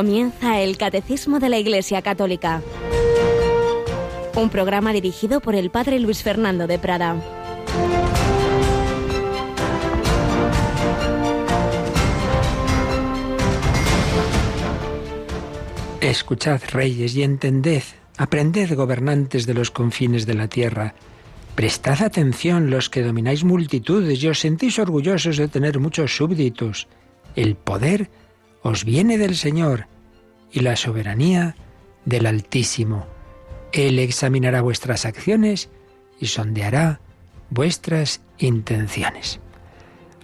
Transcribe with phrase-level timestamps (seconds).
[0.00, 2.62] Comienza el Catecismo de la Iglesia Católica.
[4.34, 7.16] Un programa dirigido por el Padre Luis Fernando de Prada.
[16.00, 17.82] Escuchad, reyes, y entended,
[18.16, 20.94] aprended, gobernantes de los confines de la tierra.
[21.54, 26.88] Prestad atención los que domináis multitudes y os sentís orgullosos de tener muchos súbditos.
[27.36, 28.08] El poder
[28.62, 29.90] os viene del Señor
[30.52, 31.56] y la soberanía
[32.04, 33.06] del Altísimo.
[33.72, 35.68] Él examinará vuestras acciones
[36.20, 37.00] y sondeará
[37.50, 39.40] vuestras intenciones.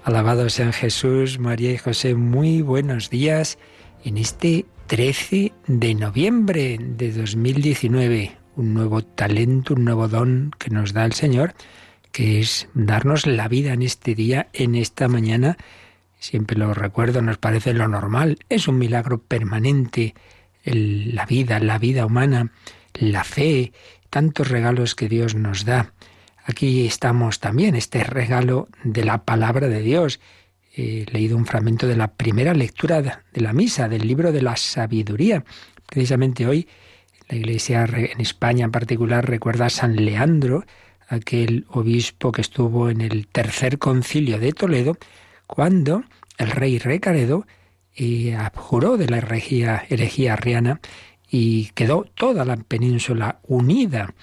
[0.05, 3.59] Alabado sean Jesús, María y José, muy buenos días
[4.05, 8.37] en este 13 de noviembre de 2019.
[8.55, 11.55] Un nuevo talento, un nuevo don que nos da el Señor,
[12.13, 15.57] que es darnos la vida en este día, en esta mañana,
[16.19, 20.15] siempre lo recuerdo, nos parece lo normal, es un milagro permanente,
[20.65, 22.53] la vida, la vida humana,
[22.95, 23.73] la fe,
[24.11, 25.93] tantos regalos que Dios nos da.
[26.45, 30.21] Aquí estamos también, este regalo de la palabra de Dios.
[30.75, 34.57] He leído un fragmento de la primera lectura de la misa, del libro de la
[34.57, 35.45] sabiduría.
[35.87, 36.69] Precisamente hoy
[37.29, 40.65] la Iglesia en España en particular recuerda a San Leandro,
[41.09, 44.97] aquel obispo que estuvo en el tercer concilio de Toledo,
[45.47, 46.05] cuando
[46.39, 47.47] el rey Recaredo
[47.95, 50.81] eh, abjuró de la herejía, herejía arriana
[51.31, 54.15] y quedó toda la península unida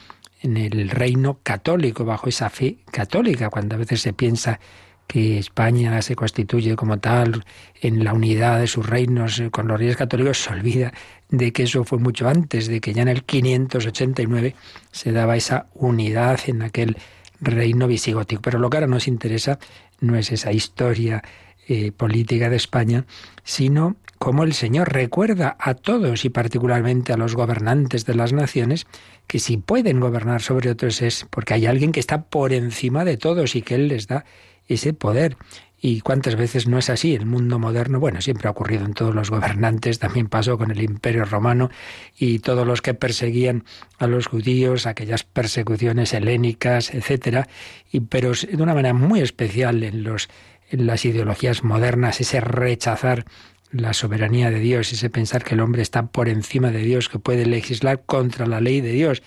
[0.41, 4.59] en el reino católico, bajo esa fe católica, cuando a veces se piensa
[5.07, 7.45] que España se constituye como tal
[7.81, 10.93] en la unidad de sus reinos con los reyes católicos, se olvida
[11.29, 14.55] de que eso fue mucho antes, de que ya en el 589
[14.91, 16.97] se daba esa unidad en aquel
[17.41, 18.41] reino visigótico.
[18.41, 19.59] Pero lo que ahora nos interesa
[20.03, 21.23] no es esa historia
[21.67, 23.05] eh, política de España,
[23.43, 28.85] sino cómo el Señor recuerda a todos y particularmente a los gobernantes de las naciones
[29.27, 33.17] que si pueden gobernar sobre otros es porque hay alguien que está por encima de
[33.17, 34.25] todos y que Él les da
[34.67, 35.37] ese poder.
[35.85, 37.13] ¿Y cuántas veces no es así?
[37.13, 40.81] El mundo moderno, bueno, siempre ha ocurrido en todos los gobernantes, también pasó con el
[40.81, 41.69] Imperio Romano
[42.17, 43.65] y todos los que perseguían
[43.99, 47.49] a los judíos, aquellas persecuciones helénicas, etcétera,
[47.91, 50.29] y pero de una manera muy especial en los
[50.69, 53.25] en las ideologías modernas, ese rechazar
[53.69, 57.19] la soberanía de Dios, ese pensar que el hombre está por encima de Dios, que
[57.19, 59.21] puede legislar contra la ley de Dios.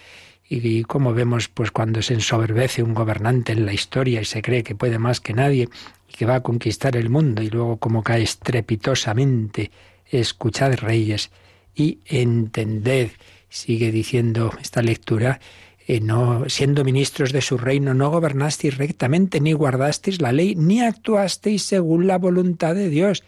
[0.48, 4.62] Y, como vemos, pues cuando se ensoberbece un gobernante en la historia y se cree
[4.62, 5.68] que puede más que nadie
[6.08, 9.72] y que va a conquistar el mundo, y luego como cae estrepitosamente,
[10.08, 11.30] escuchad reyes
[11.74, 13.10] y entended,
[13.48, 15.40] sigue diciendo esta lectura,
[15.88, 20.80] eh, no, siendo ministros de su reino, no gobernasteis rectamente, ni guardasteis la ley, ni
[20.80, 23.22] actuasteis según la voluntad de Dios.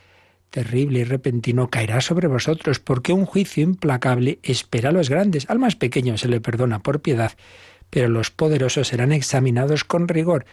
[0.51, 5.49] Terrible y repentino caerá sobre vosotros, porque un juicio implacable espera a los grandes.
[5.51, 7.33] Al más pequeño se le perdona por piedad,
[7.91, 10.47] pero los poderosos serán examinados con rigor.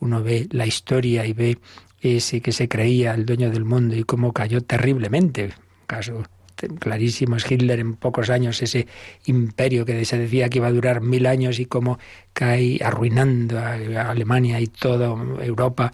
[0.00, 1.58] Uno ve la historia y ve
[2.00, 5.54] ese que se creía el dueño del mundo y cómo cayó terriblemente.
[5.86, 6.24] Caso
[6.66, 8.86] clarísimo es Hitler en pocos años, ese
[9.26, 11.98] imperio que se decía que iba a durar mil años y cómo
[12.32, 13.74] cae arruinando a
[14.10, 15.06] Alemania y toda
[15.42, 15.92] Europa.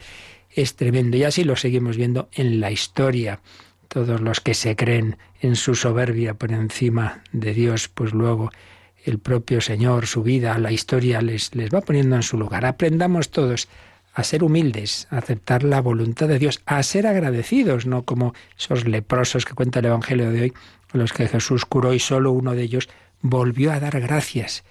[0.55, 1.17] Es tremendo.
[1.17, 3.41] Y así lo seguimos viendo en la historia.
[3.89, 8.51] Todos los que se creen en su soberbia por encima de Dios, pues luego
[9.05, 12.65] el propio Señor, su vida, la historia les, les va poniendo en su lugar.
[12.65, 13.69] Aprendamos todos
[14.15, 18.87] a ser humildes, a aceptar la voluntad de Dios, a ser agradecidos, no como esos
[18.87, 20.53] leprosos que cuenta el Evangelio de hoy,
[20.93, 22.89] los que Jesús curó y solo uno de ellos
[23.21, 24.63] volvió a dar gracias.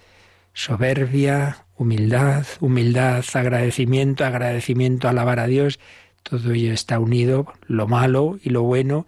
[0.54, 5.78] Soberbia, humildad, humildad, agradecimiento, agradecimiento, alabar a Dios,
[6.22, 9.06] todo ello está unido, lo malo y lo bueno,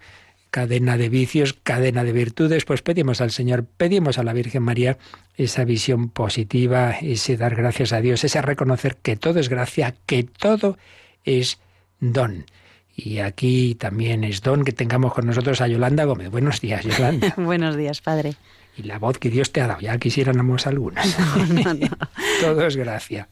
[0.50, 4.98] cadena de vicios, cadena de virtudes, pues pedimos al Señor, pedimos a la Virgen María
[5.36, 10.24] esa visión positiva, ese dar gracias a Dios, ese reconocer que todo es gracia, que
[10.24, 10.78] todo
[11.24, 11.58] es
[12.00, 12.46] don.
[12.94, 16.30] Y aquí también es don que tengamos con nosotros a Yolanda Gómez.
[16.30, 17.34] Buenos días, Yolanda.
[17.36, 18.36] Buenos días, padre
[18.76, 19.80] y la voz que Dios te ha dado.
[19.80, 21.16] Ya quisiéramos algunas.
[22.40, 23.28] Todo es gracia.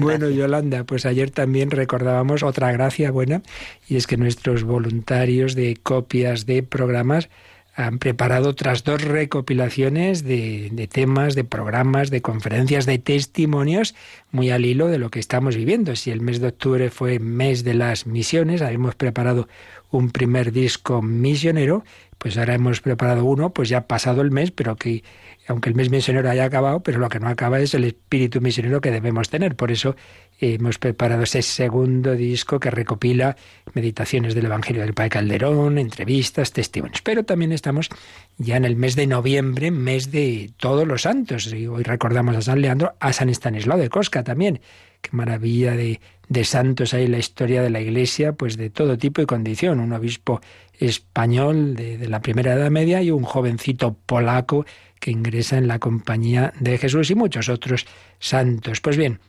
[0.00, 3.42] bueno, Yolanda, pues ayer también recordábamos otra gracia buena,
[3.88, 7.28] y es que nuestros voluntarios de copias de programas
[7.76, 13.96] han preparado otras dos recopilaciones de, de, temas, de programas, de conferencias, de testimonios,
[14.30, 15.96] muy al hilo de lo que estamos viviendo.
[15.96, 19.48] Si el mes de octubre fue mes de las misiones, habíamos preparado
[19.96, 21.84] un primer disco misionero
[22.24, 25.04] pues ahora hemos preparado uno, pues ya ha pasado el mes, pero que
[25.46, 28.80] aunque el mes misionero haya acabado, pero lo que no acaba es el espíritu misionero
[28.80, 29.56] que debemos tener.
[29.56, 29.94] Por eso
[30.40, 33.36] hemos preparado ese segundo disco que recopila
[33.74, 37.02] meditaciones del Evangelio del Padre Calderón, entrevistas, testimonios.
[37.02, 37.90] Pero también estamos
[38.38, 41.52] ya en el mes de noviembre, mes de todos los santos.
[41.52, 44.62] Y hoy recordamos a San Leandro, a San Estanislao de Cosca también.
[45.02, 49.22] Qué maravilla de, de santos hay la historia de la Iglesia, pues de todo tipo
[49.22, 49.80] y condición.
[49.80, 50.40] Un obispo
[50.78, 54.66] español de, de la primera Edad Media y un jovencito polaco
[55.00, 57.86] que ingresa en la compañía de Jesús y muchos otros
[58.18, 58.80] santos.
[58.80, 59.20] Pues bien,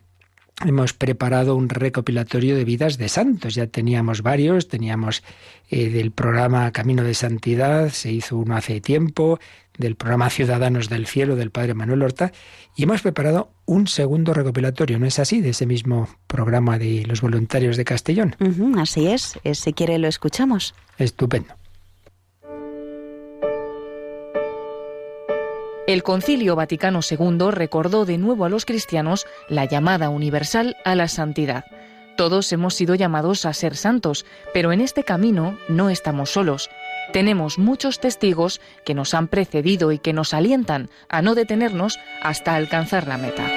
[0.63, 3.55] hemos preparado un recopilatorio de vidas de santos.
[3.55, 5.23] Ya teníamos varios, teníamos
[5.69, 9.39] eh, del programa Camino de Santidad, se hizo uno hace tiempo,
[9.77, 12.31] del programa Ciudadanos del Cielo del Padre Manuel Horta,
[12.75, 15.41] y hemos preparado un segundo recopilatorio, ¿no es así?
[15.41, 18.35] De ese mismo programa de los voluntarios de Castellón.
[18.77, 20.75] así es, eh, si quiere lo escuchamos.
[20.97, 21.53] Estupendo.
[25.87, 31.07] El Concilio Vaticano II recordó de nuevo a los cristianos la llamada universal a la
[31.07, 31.65] santidad.
[32.17, 36.69] Todos hemos sido llamados a ser santos, pero en este camino no estamos solos.
[37.15, 42.55] Tenemos muchos testigos que nos han precedido y que nos alientan a no detenernos hasta
[42.55, 43.49] alcanzar la meta.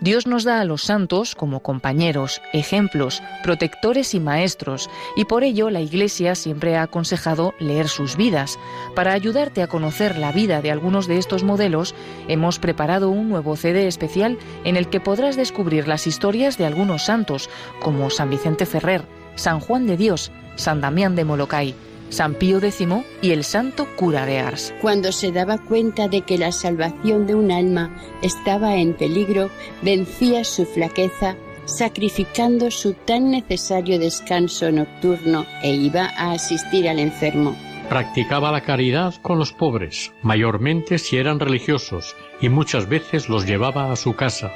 [0.00, 5.70] Dios nos da a los santos como compañeros, ejemplos, protectores y maestros, y por ello
[5.70, 8.58] la Iglesia siempre ha aconsejado leer sus vidas.
[8.96, 11.94] Para ayudarte a conocer la vida de algunos de estos modelos,
[12.26, 17.04] hemos preparado un nuevo CD especial en el que podrás descubrir las historias de algunos
[17.04, 17.48] santos,
[17.78, 19.04] como San Vicente Ferrer,
[19.36, 21.74] San Juan de Dios, San Damián de Molokai,
[22.10, 22.86] San Pío X
[23.22, 24.74] y el santo cura de Ars.
[24.80, 29.50] Cuando se daba cuenta de que la salvación de un alma estaba en peligro,
[29.82, 31.36] vencía su flaqueza
[31.66, 37.56] sacrificando su tan necesario descanso nocturno e iba a asistir al enfermo.
[37.88, 43.92] Practicaba la caridad con los pobres, mayormente si eran religiosos, y muchas veces los llevaba
[43.92, 44.52] a su casa,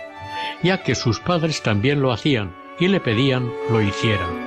[0.63, 4.44] ya que sus padres también lo hacían y le pedían lo hicieran.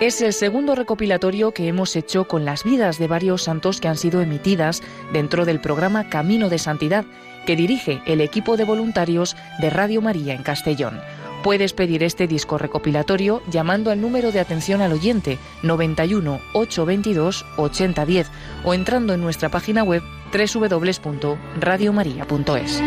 [0.00, 3.96] Es el segundo recopilatorio que hemos hecho con las vidas de varios santos que han
[3.96, 4.80] sido emitidas
[5.12, 7.04] dentro del programa Camino de Santidad,
[7.46, 11.00] que dirige el equipo de voluntarios de Radio María en Castellón.
[11.42, 18.30] Puedes pedir este disco recopilatorio llamando al número de atención al oyente 91 822 8010
[18.64, 22.82] o entrando en nuestra página web www.radiomaria.es.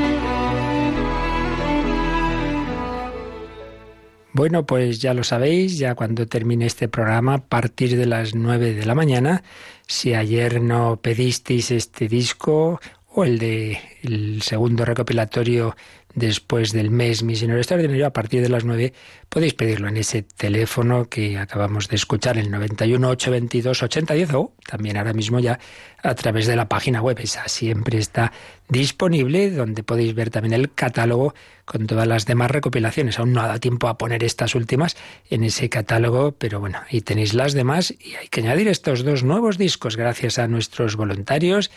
[4.34, 8.74] Bueno, pues ya lo sabéis, ya cuando termine este programa, a partir de las nueve
[8.74, 9.44] de la mañana,
[9.88, 15.76] si ayer no pedisteis este disco o el de el segundo recopilatorio
[16.14, 18.94] después del mes misionero extraordinario, a partir de las 9
[19.30, 24.98] podéis pedirlo en ese teléfono que acabamos de escuchar, el 91 822 8010 o también
[24.98, 25.60] ahora mismo ya
[26.04, 27.18] a través de la página web.
[27.20, 28.32] Esa siempre está
[28.68, 31.34] disponible, donde podéis ver también el catálogo
[31.66, 33.20] con todas las demás recopilaciones.
[33.20, 34.98] Aún no ha dado tiempo a poner estas últimas
[35.30, 39.24] en ese catálogo, pero bueno, ahí tenéis las demás y hay que añadir estos dos
[39.24, 41.72] nuevos discos gracias a nuestros voluntarios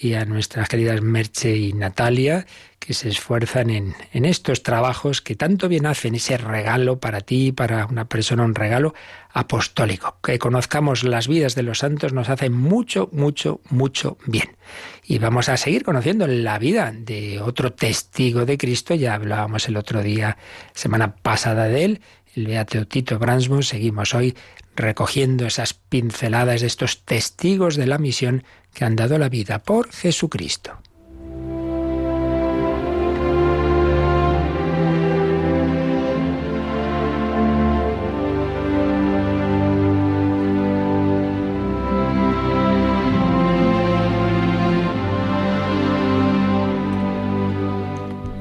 [0.00, 2.46] y a nuestras queridas Merche y Natalia,
[2.78, 7.50] que se esfuerzan en, en, estos trabajos que tanto bien hacen, ese regalo para ti,
[7.50, 8.94] para una persona, un regalo
[9.32, 10.18] apostólico.
[10.22, 14.56] Que conozcamos las vidas de los santos nos hace mucho, mucho, mucho bien.
[15.04, 19.76] Y vamos a seguir conociendo la vida de otro testigo de Cristo, ya hablábamos el
[19.76, 20.38] otro día,
[20.74, 22.00] semana pasada de él,
[22.36, 24.36] el Beato Tito Bransmo, seguimos hoy
[24.76, 28.44] recogiendo esas pinceladas de estos testigos de la misión
[28.78, 30.78] que han dado la vida por Jesucristo.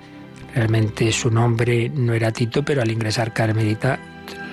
[0.54, 4.00] Realmente su nombre no era Tito, pero al ingresar carmelita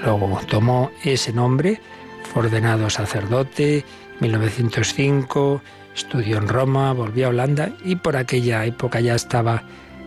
[0.04, 1.82] luego tomó ese nombre,
[2.24, 3.84] fue ordenado sacerdote,
[4.20, 5.62] 1905,
[5.96, 9.64] estudió en Roma, volvió a Holanda y por aquella época ya estaba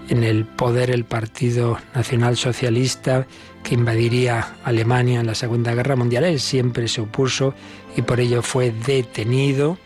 [0.08, 3.26] en el poder el Partido Nacional Socialista
[3.62, 6.24] que invadiría Alemania en la Segunda Guerra Mundial.
[6.24, 7.54] Él siempre se opuso
[7.96, 9.78] y por ello fue detenido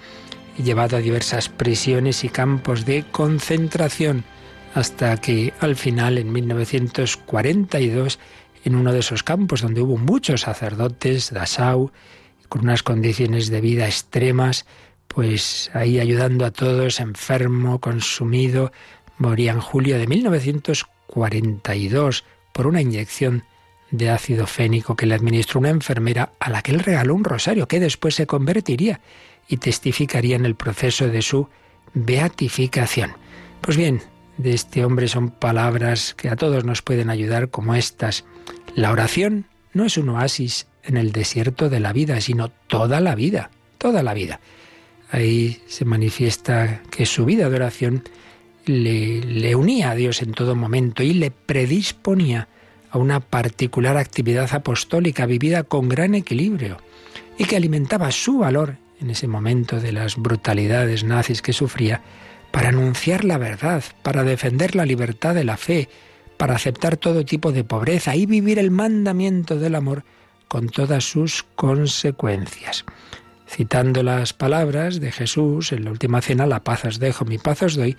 [0.56, 4.24] y llevado a diversas prisiones y campos de concentración
[4.74, 8.18] hasta que al final, en 1942,
[8.64, 11.90] en uno de esos campos donde hubo muchos sacerdotes, Dachau,
[12.48, 14.66] con unas condiciones de vida extremas,
[15.06, 18.72] pues ahí ayudando a todos, enfermo, consumido,
[19.16, 23.44] moría en julio de 1942 por una inyección
[23.96, 27.68] de ácido fénico que le administró una enfermera a la que él regaló un rosario
[27.68, 29.00] que después se convertiría
[29.48, 31.48] y testificaría en el proceso de su
[31.92, 33.12] beatificación.
[33.60, 34.02] Pues bien,
[34.36, 38.24] de este hombre son palabras que a todos nos pueden ayudar como estas.
[38.74, 43.14] La oración no es un oasis en el desierto de la vida, sino toda la
[43.14, 44.40] vida, toda la vida.
[45.12, 48.02] Ahí se manifiesta que su vida de oración
[48.66, 52.48] le, le unía a Dios en todo momento y le predisponía
[52.94, 56.78] a una particular actividad apostólica vivida con gran equilibrio
[57.36, 62.02] y que alimentaba su valor en ese momento de las brutalidades nazis que sufría
[62.52, 65.88] para anunciar la verdad, para defender la libertad de la fe,
[66.36, 70.04] para aceptar todo tipo de pobreza y vivir el mandamiento del amor
[70.46, 72.84] con todas sus consecuencias.
[73.48, 77.62] Citando las palabras de Jesús en la última cena, la paz os dejo, mi paz
[77.62, 77.96] os doy,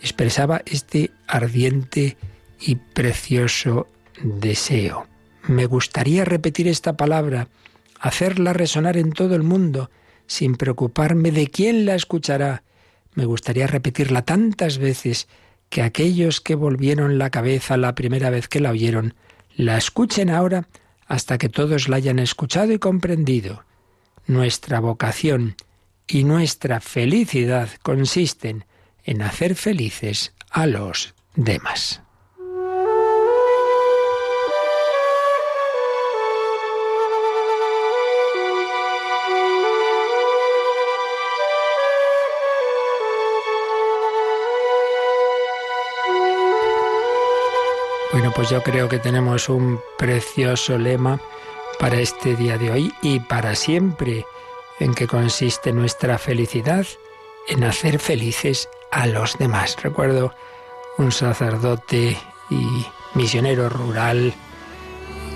[0.00, 2.16] expresaba este ardiente
[2.60, 3.88] y precioso
[4.22, 5.06] deseo.
[5.46, 7.48] Me gustaría repetir esta palabra,
[8.00, 9.90] hacerla resonar en todo el mundo,
[10.26, 12.62] sin preocuparme de quién la escuchará,
[13.16, 15.26] me gustaría repetirla tantas veces
[15.70, 19.14] que aquellos que volvieron la cabeza la primera vez que la oyeron,
[19.56, 20.68] la escuchen ahora
[21.06, 23.64] hasta que todos la hayan escuchado y comprendido.
[24.26, 25.56] Nuestra vocación
[26.06, 28.66] y nuestra felicidad consisten
[29.04, 32.02] en hacer felices a los demás.
[48.16, 51.20] Bueno, pues yo creo que tenemos un precioso lema
[51.78, 54.24] para este día de hoy y para siempre,
[54.80, 56.86] en que consiste nuestra felicidad
[57.46, 59.76] en hacer felices a los demás.
[59.82, 60.34] Recuerdo
[60.96, 62.16] un sacerdote
[62.48, 64.32] y misionero rural,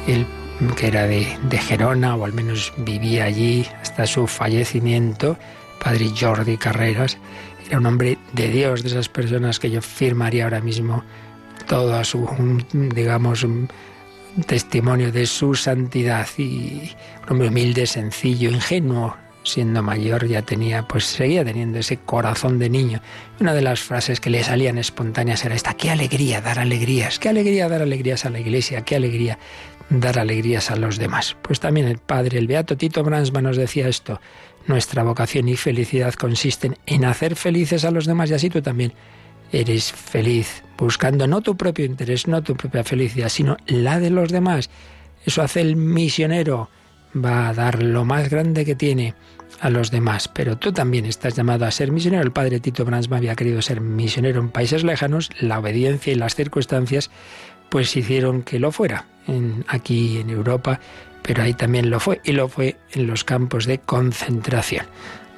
[0.07, 0.27] él
[0.75, 5.37] que era de, de, Gerona, o al menos vivía allí hasta su fallecimiento,
[5.85, 7.19] padre Jordi Carreras,
[7.69, 11.05] era un hombre de Dios, de esas personas que yo firmaría ahora mismo
[11.67, 12.29] todo su,
[12.73, 13.47] digamos,
[14.47, 16.93] testimonio de su santidad y
[17.25, 22.69] un hombre humilde, sencillo, ingenuo, siendo mayor ya tenía, pues seguía teniendo ese corazón de
[22.69, 23.01] niño.
[23.41, 27.29] Una de las frases que le salían espontáneas era esta, qué alegría dar alegrías, qué
[27.29, 29.39] alegría dar alegrías a la iglesia, qué alegría
[29.89, 31.37] dar alegrías a los demás.
[31.43, 34.21] Pues también el padre, el beato Tito Bransma nos decía esto,
[34.67, 38.93] nuestra vocación y felicidad consisten en hacer felices a los demás y así tú también
[39.53, 44.31] eres feliz, buscando no tu propio interés, no tu propia felicidad, sino la de los
[44.31, 44.71] demás.
[45.25, 46.71] Eso hace el misionero,
[47.15, 49.15] va a dar lo más grande que tiene
[49.61, 50.29] a los demás.
[50.29, 52.23] Pero tú también estás llamado a ser misionero.
[52.23, 55.31] El padre Tito Bransma había querido ser misionero en países lejanos.
[55.41, 57.11] La obediencia y las circunstancias
[57.69, 60.81] pues hicieron que lo fuera en, aquí en Europa,
[61.23, 64.87] pero ahí también lo fue y lo fue en los campos de concentración.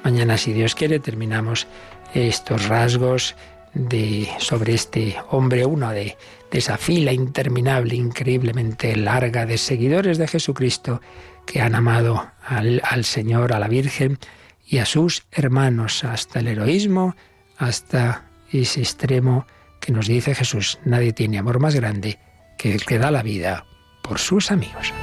[0.03, 1.67] Mañana, si Dios quiere, terminamos
[2.13, 3.35] estos rasgos
[3.73, 6.17] de, sobre este hombre, uno de,
[6.51, 11.01] esa fila interminable, increíblemente larga de seguidores de Jesucristo
[11.47, 14.19] que han amado al, al Señor, a la Virgen
[14.67, 17.15] y a sus hermanos, hasta el heroísmo,
[17.57, 19.47] hasta ese extremo
[19.79, 22.19] que nos dice Jesús, nadie tiene amor más grande
[22.57, 23.65] que el que da la vida
[24.03, 24.93] por sus amigos.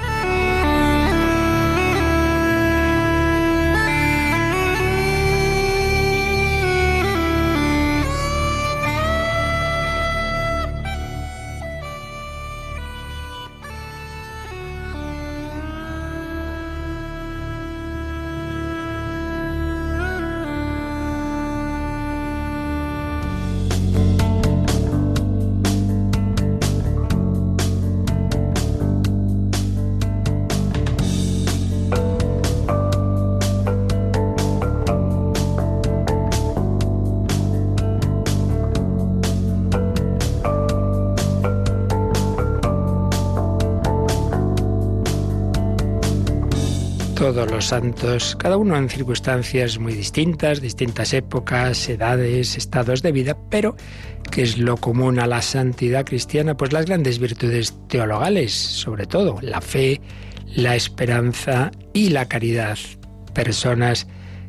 [47.20, 53.36] Todos los santos, cada uno en circunstancias muy distintas, distintas épocas, edades, estados de vida,
[53.50, 53.76] pero
[54.30, 56.56] ¿qué es lo común a la santidad cristiana?
[56.56, 60.00] Pues las grandes virtudes teologales, sobre todo, la fe,
[60.46, 62.78] la esperanza y la caridad.
[63.34, 64.06] Personas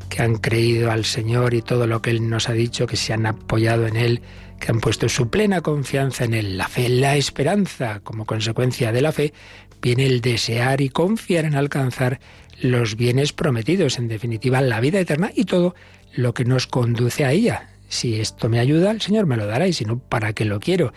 [0.08, 3.12] que han creído al Señor y todo lo que Él nos ha dicho, que se
[3.12, 4.22] han apoyado en Él,
[4.58, 9.02] que han puesto su plena confianza en Él, la fe, la esperanza como consecuencia de
[9.02, 9.34] la fe,
[9.82, 12.18] viene el desear y confiar en alcanzar
[12.62, 15.74] los bienes prometidos, en definitiva la vida eterna y todo
[16.14, 17.68] lo que nos conduce a ella.
[17.88, 20.60] Si esto me ayuda, el Señor me lo dará y si no, ¿para qué lo
[20.60, 20.92] quiero?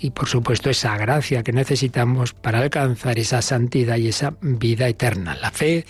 [0.00, 5.36] Y por supuesto esa gracia que necesitamos para alcanzar esa santidad y esa vida eterna,
[5.36, 5.84] la fe,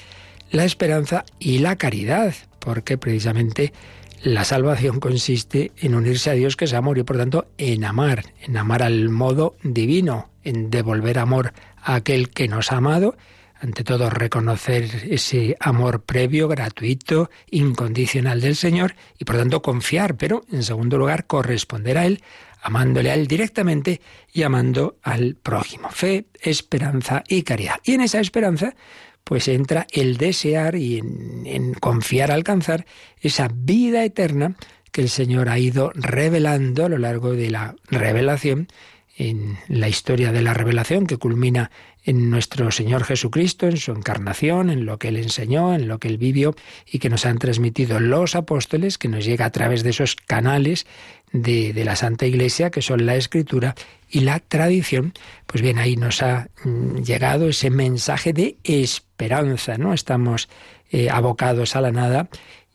[0.51, 3.73] la esperanza y la caridad, porque precisamente
[4.23, 8.25] la salvación consiste en unirse a Dios que es amor y por tanto en amar,
[8.43, 13.17] en amar al modo divino, en devolver amor a aquel que nos ha amado,
[13.61, 20.45] ante todo reconocer ese amor previo, gratuito, incondicional del Señor y por tanto confiar, pero
[20.51, 22.23] en segundo lugar corresponder a Él,
[22.63, 24.01] amándole a Él directamente
[24.33, 25.91] y amando al prójimo.
[25.91, 27.81] Fe, esperanza y caridad.
[27.85, 28.75] Y en esa esperanza
[29.25, 32.87] pues entra el desear y en, confiar alcanzar
[33.21, 34.57] esa vida eterna
[34.91, 38.69] que el Señor ha ido revelando a lo largo de la revelación,
[39.17, 41.71] en la historia de la revelación que culmina
[42.05, 46.09] en nuestro Señor Jesucristo, en su encarnación, en lo que Él enseñó, en lo que
[46.09, 46.55] Él vivió
[46.91, 50.87] y que nos han transmitido los apóstoles, que nos llega a través de esos canales
[51.33, 53.75] de, de la Santa Iglesia, que son la Escritura
[54.09, 55.13] y la tradición,
[55.47, 60.49] pues bien, ahí nos ha mm, llegado ese mensaje de esperanza, no estamos
[60.91, 62.29] eh, abocados a la nada,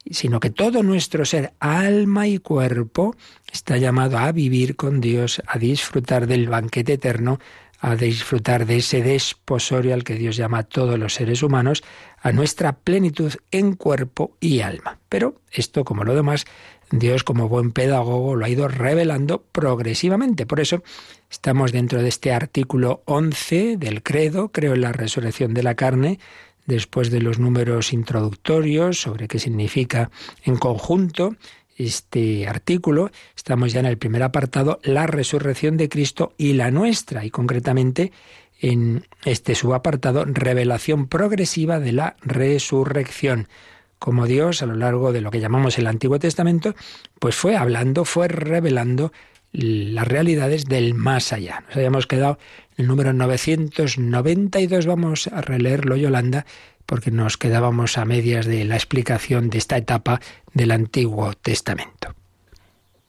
[0.10, 3.16] sino que todo nuestro ser, alma y cuerpo,
[3.52, 7.40] está llamado a vivir con Dios, a disfrutar del banquete eterno,
[7.86, 11.84] a disfrutar de ese desposorio al que Dios llama a todos los seres humanos,
[12.20, 14.98] a nuestra plenitud en cuerpo y alma.
[15.08, 16.46] Pero esto, como lo demás,
[16.90, 20.48] Dios como buen pedagogo lo ha ido revelando progresivamente.
[20.48, 20.82] Por eso
[21.30, 26.18] estamos dentro de este artículo 11 del credo, creo en la resurrección de la carne,
[26.66, 30.10] después de los números introductorios sobre qué significa
[30.44, 31.36] en conjunto
[31.76, 37.26] este artículo, estamos ya en el primer apartado, la resurrección de Cristo y la nuestra,
[37.26, 38.12] y concretamente
[38.60, 43.48] en este subapartado, revelación progresiva de la resurrección.
[44.00, 46.76] Como Dios, a lo largo de lo que llamamos el Antiguo Testamento,
[47.20, 49.12] pues fue hablando, fue revelando
[49.52, 51.64] las realidades del más allá.
[51.68, 52.38] Nos habíamos quedado
[52.78, 56.46] en el número 992, vamos a releerlo, Yolanda,
[56.86, 60.22] porque nos quedábamos a medias de la explicación de esta etapa
[60.54, 62.16] del Antiguo Testamento.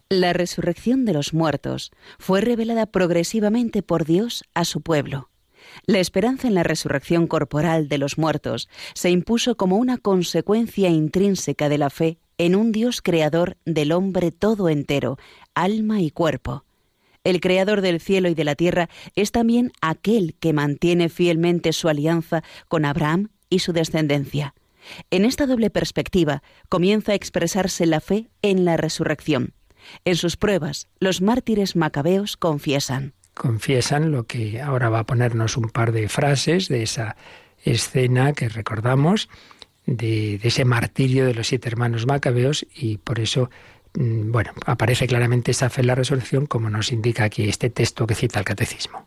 [0.09, 5.31] La resurrección de los muertos fue revelada progresivamente por Dios a su pueblo.
[5.85, 11.69] La esperanza en la resurrección corporal de los muertos se impuso como una consecuencia intrínseca
[11.69, 15.19] de la fe en un Dios creador del hombre todo entero,
[15.55, 16.65] alma y cuerpo.
[17.25, 21.89] El creador del cielo y de la tierra es también aquel que mantiene fielmente su
[21.89, 24.55] alianza con Abraham y su descendencia.
[25.11, 29.53] En esta doble perspectiva comienza a expresarse la fe en la resurrección.
[30.05, 33.15] En sus pruebas, los mártires macabeos confiesan.
[33.35, 37.17] Confiesan lo que ahora va a ponernos un par de frases de esa
[37.65, 39.29] escena que recordamos,
[39.85, 43.51] de, ese martirio de los siete hermanos macabeos, y por eso
[43.95, 48.07] mm, bueno, aparece claramente esa fe en la resurrección, como nos indica aquí este texto
[48.07, 49.07] que cita el Catecismo.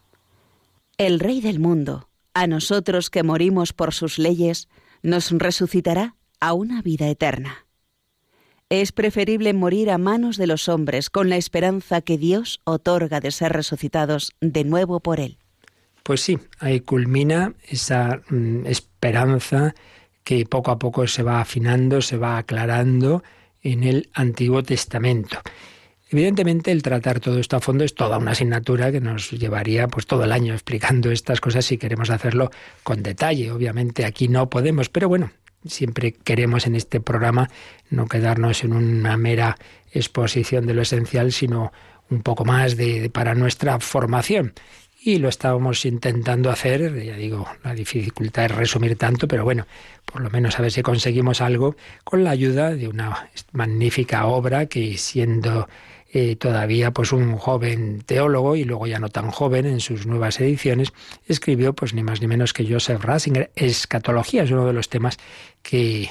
[0.97, 4.67] El Rey del mundo, a nosotros que morimos por sus leyes,
[5.01, 7.65] nos resucitará a una vida eterna.
[8.69, 13.31] Es preferible morir a manos de los hombres con la esperanza que Dios otorga de
[13.31, 15.39] ser resucitados de nuevo por Él.
[16.03, 19.73] Pues sí, ahí culmina esa mm, esperanza
[20.23, 23.23] que poco a poco se va afinando, se va aclarando
[23.61, 25.39] en el Antiguo Testamento.
[26.11, 30.07] Evidentemente, el tratar todo esto a fondo es toda una asignatura que nos llevaría pues
[30.07, 32.49] todo el año explicando estas cosas si queremos hacerlo
[32.83, 33.51] con detalle.
[33.51, 35.31] Obviamente aquí no podemos, pero bueno,
[35.65, 37.51] siempre queremos en este programa
[37.91, 39.57] no quedarnos en una mera
[39.91, 41.71] exposición de lo esencial, sino
[42.09, 44.53] un poco más de, para nuestra formación.
[45.01, 49.65] Y lo estábamos intentando hacer, ya digo, la dificultad es resumir tanto, pero bueno,
[50.05, 54.65] por lo menos a ver si conseguimos algo con la ayuda de una magnífica obra
[54.65, 55.69] que siendo
[56.11, 60.39] eh, todavía pues un joven teólogo y luego ya no tan joven en sus nuevas
[60.39, 60.91] ediciones,
[61.27, 63.51] escribió pues ni más ni menos que Joseph Ratzinger.
[63.55, 65.19] Escatología es uno de los temas
[65.61, 66.09] que,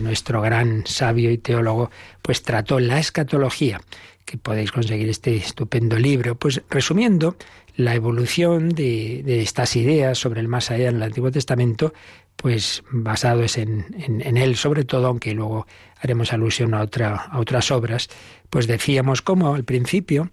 [0.00, 1.90] nuestro gran sabio y teólogo
[2.22, 3.80] pues trató, la escatología
[4.24, 6.36] que podéis conseguir este estupendo libro.
[6.36, 7.36] Pues resumiendo,
[7.76, 11.92] la evolución de, estas ideas sobre el más allá en el Antiguo Testamento,
[12.36, 15.66] pues basado es en, en, en, él sobre todo, aunque luego
[16.00, 18.08] haremos alusión a, otra, a otras obras,
[18.50, 20.30] pues decíamos como al principio,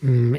[0.00, 0.34] mm,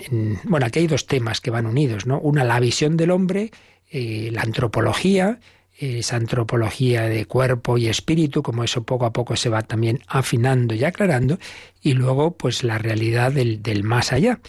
[0.45, 2.19] bueno, aquí hay dos temas que van unidos, ¿no?
[2.19, 3.51] Una, la visión del hombre,
[3.91, 5.39] eh, la antropología,
[5.79, 10.73] esa antropología de cuerpo y espíritu, como eso poco a poco se va también afinando
[10.73, 11.39] y aclarando,
[11.81, 14.39] y luego pues la realidad del, del más allá.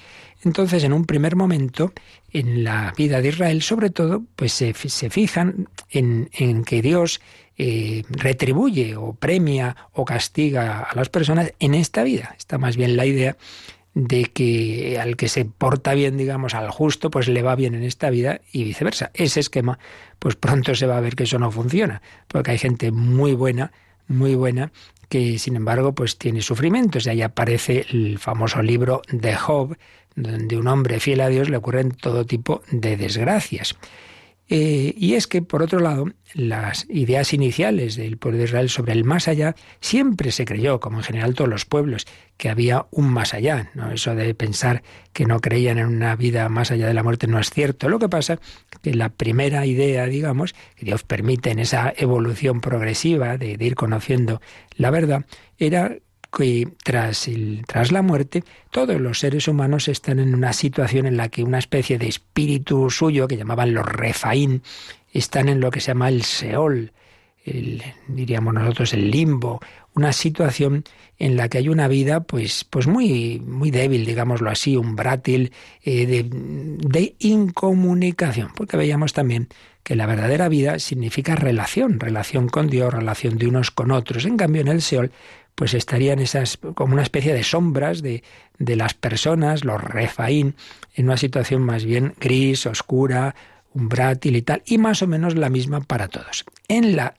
[0.44, 1.92] Entonces, en un primer momento,
[2.32, 7.20] en la vida de Israel, sobre todo, pues se, se fijan en, en, que Dios
[7.56, 12.36] eh, retribuye o premia o castiga a las personas en esta vida.
[12.38, 13.36] Está más bien la idea
[13.98, 17.82] de que al que se porta bien, digamos, al justo, pues le va bien en
[17.82, 19.11] esta vida y viceversa.
[19.12, 19.80] Ese esquema,
[20.20, 23.72] pues pronto se va a ver que eso no funciona, porque hay gente muy buena,
[24.06, 24.70] muy buena,
[25.08, 27.06] que sin embargo, pues tiene sufrimientos.
[27.06, 29.76] Y ahí aparece el famoso libro de Job,
[30.14, 33.74] donde un hombre fiel a Dios le ocurren todo tipo de desgracias.
[34.50, 38.92] Eh, y es que, por otro lado, las ideas iniciales del pueblo de Israel sobre
[38.92, 42.06] el más allá siempre se creyó, como en general todos los pueblos,
[42.38, 43.70] que había un más allá.
[43.74, 43.92] ¿no?
[43.92, 44.82] Eso de pensar
[45.12, 47.88] que no creían en una vida más allá de la muerte no es cierto.
[47.90, 48.40] Lo que pasa
[48.82, 54.40] que la primera idea, digamos, que Dios permite en esa evolución progresiva de ir conociendo
[54.76, 55.26] la verdad,
[55.58, 55.96] era
[56.36, 61.16] que tras, el, tras la muerte todos los seres humanos están en una situación en
[61.16, 64.62] la que una especie de espíritu suyo, que llamaban los refaín,
[65.12, 66.92] están en lo que se llama el Seol,
[67.44, 69.60] el, diríamos nosotros el limbo,
[69.94, 70.84] una situación
[71.18, 75.52] en la que hay una vida pues, pues muy, muy débil, digámoslo así, un brátil
[75.82, 79.48] eh, de, de incomunicación, porque veíamos también
[79.82, 84.26] que la verdadera vida significa relación, relación con Dios, relación de unos con otros.
[84.26, 85.10] En cambio, en el Seol
[85.59, 88.23] pues estarían esas como una especie de sombras de,
[88.61, 90.55] de las personas, los refaín,
[90.94, 93.35] en una situación más bien gris, oscura,
[93.75, 96.44] umbrátil y tal, y más o menos la misma para todos.
[96.68, 97.14] En la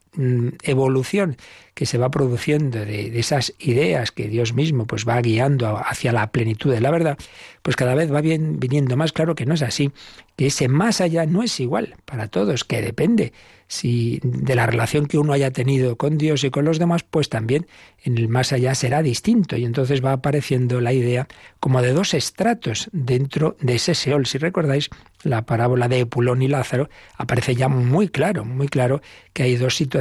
[0.64, 1.38] evolución
[1.74, 6.12] que se va produciendo de, de, esas ideas que Dios mismo pues va guiando hacia
[6.12, 7.18] la plenitud de la verdad,
[7.62, 9.92] pues cada vez va bien, viniendo más claro que no es así,
[10.36, 13.34] que ese más allá no es igual para todos, que depende
[13.70, 17.30] si de la relación que uno haya tenido con Dios y con los demás, pues
[17.30, 17.68] también
[18.04, 19.58] en el más allá será distinto.
[19.58, 21.28] Y entonces va apareciendo la idea
[21.60, 24.26] como de dos estratos dentro de ese Seol.
[24.26, 24.90] Si recordáis,
[25.22, 29.02] la parábola de Epulón y Lázaro aparece ya muy claro, muy claro
[29.34, 29.99] que hay dos situaciones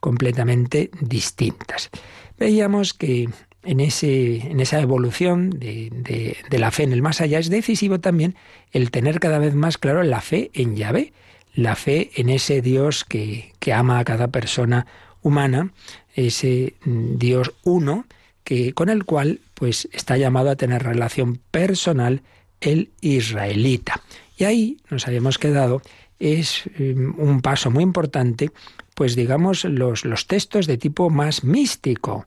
[0.00, 1.90] completamente distintas.
[2.38, 3.28] Veíamos que
[3.62, 8.34] en, ese, en esa evolución de, la fe en el más allá es decisivo también
[8.72, 11.12] el tener cada vez más claro la fe en Yahvé
[11.54, 14.86] la fe en ese Dios que, que ama a cada persona
[15.22, 15.72] humana,
[16.14, 18.06] ese mm, Dios uno,
[18.44, 22.22] que, con el cual pues está llamado a tener relación personal
[22.60, 24.02] el israelita.
[24.36, 25.80] Y ahí nos habíamos quedado,
[26.18, 28.50] es mm, un paso muy importante,
[28.94, 32.26] pues digamos los, los textos de tipo más místico,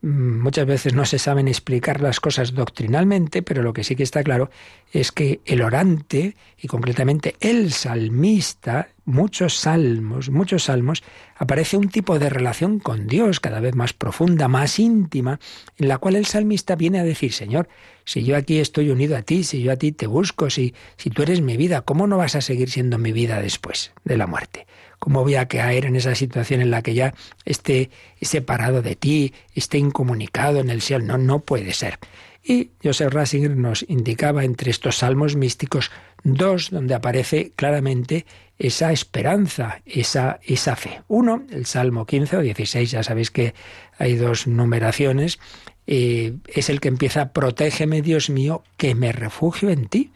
[0.00, 4.04] Mm, muchas veces no se saben explicar las cosas doctrinalmente, pero lo que sí que
[4.04, 4.48] está claro
[4.92, 11.02] es que el orante, y concretamente el salmista, muchos salmos, muchos salmos,
[11.36, 15.40] aparece un tipo de relación con Dios cada vez más profunda, más íntima,
[15.78, 17.68] en la cual el salmista viene a decir, Señor,
[18.04, 21.10] si yo aquí estoy unido a ti, si yo a ti te busco, si, si
[21.10, 24.28] tú eres mi vida, ¿cómo no vas a seguir siendo mi vida después de la
[24.28, 24.66] muerte?
[24.98, 29.32] ¿Cómo voy a caer en esa situación en la que ya esté separado de ti,
[29.54, 31.04] esté incomunicado en el cielo?
[31.04, 31.98] No, no puede ser.
[32.42, 35.90] Y Joseph Rasinger nos indicaba entre estos salmos místicos
[36.24, 38.26] dos donde aparece claramente
[38.58, 41.02] esa esperanza, esa, esa fe.
[41.08, 43.54] Uno, el Salmo 15 o 16, ya sabéis que
[43.98, 45.38] hay dos numeraciones,
[45.86, 50.10] eh, es el que empieza, protégeme Dios mío, que me refugio en ti.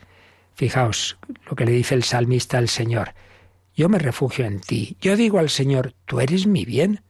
[0.55, 1.19] Fijaos
[1.49, 3.15] lo que le dice el salmista al Señor.
[3.75, 4.97] Yo me refugio en ti.
[5.01, 7.01] Yo digo al Señor, tú eres mi bien.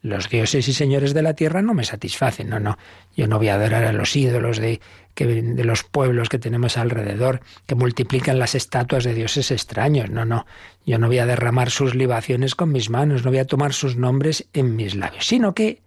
[0.00, 2.50] Los dioses y señores de la tierra no me satisfacen.
[2.50, 2.76] No, no.
[3.16, 4.80] Yo no voy a adorar a los ídolos de,
[5.16, 10.10] los pueblos que tenemos alrededor, que multiplican las estatuas de dioses extraños.
[10.10, 10.46] No, no.
[10.84, 13.96] Yo no voy a derramar sus libaciones con mis manos, no voy a tomar sus
[13.96, 15.80] nombres en mis labios, sino que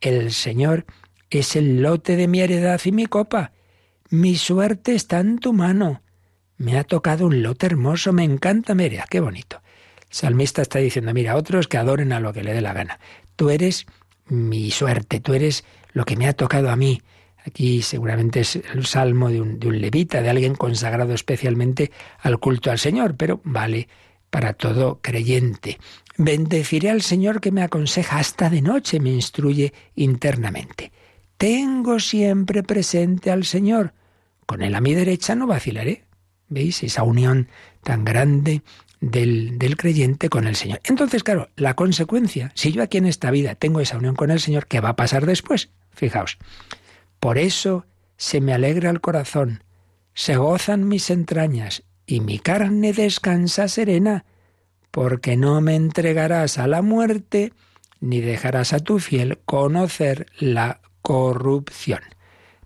[0.00, 0.86] el Señor
[1.30, 3.52] es el lote de mi heredad y mi copa.
[4.08, 6.00] Mi suerte está en tu mano.
[6.56, 9.60] Me ha tocado un lote hermoso, me encanta, mira, qué bonito
[10.10, 12.98] salmista está diciendo, mira, otros que adoren a lo que le dé la gana.
[13.36, 13.86] Tú eres
[14.26, 17.02] mi suerte, tú eres lo que me ha tocado a mí.
[17.46, 21.90] Aquí seguramente es el salmo de un, de un levita, de alguien consagrado especialmente
[22.20, 23.88] al culto al Señor, pero vale
[24.30, 25.78] para todo creyente.
[26.16, 30.92] Bendeciré al Señor que me aconseja hasta de noche, me instruye internamente.
[31.36, 33.94] Tengo siempre presente al Señor.
[34.44, 36.04] Con él a mi derecha no vacilaré.
[36.48, 37.48] ¿Veis esa unión
[37.82, 38.62] tan grande
[39.00, 40.80] del, del, creyente con el Señor.
[40.84, 44.40] Entonces, claro, la consecuencia, si yo aquí en esta vida tengo esa unión con el
[44.40, 45.70] Señor, ¿qué va a pasar después?
[45.92, 46.38] Fijaos,
[47.20, 49.64] por eso se me alegra el corazón,
[50.14, 54.24] se gozan mis entrañas y mi carne descansa serena,
[54.90, 57.52] porque no me entregarás a la muerte,
[58.00, 62.00] ni dejarás a tu fiel conocer la corrupción.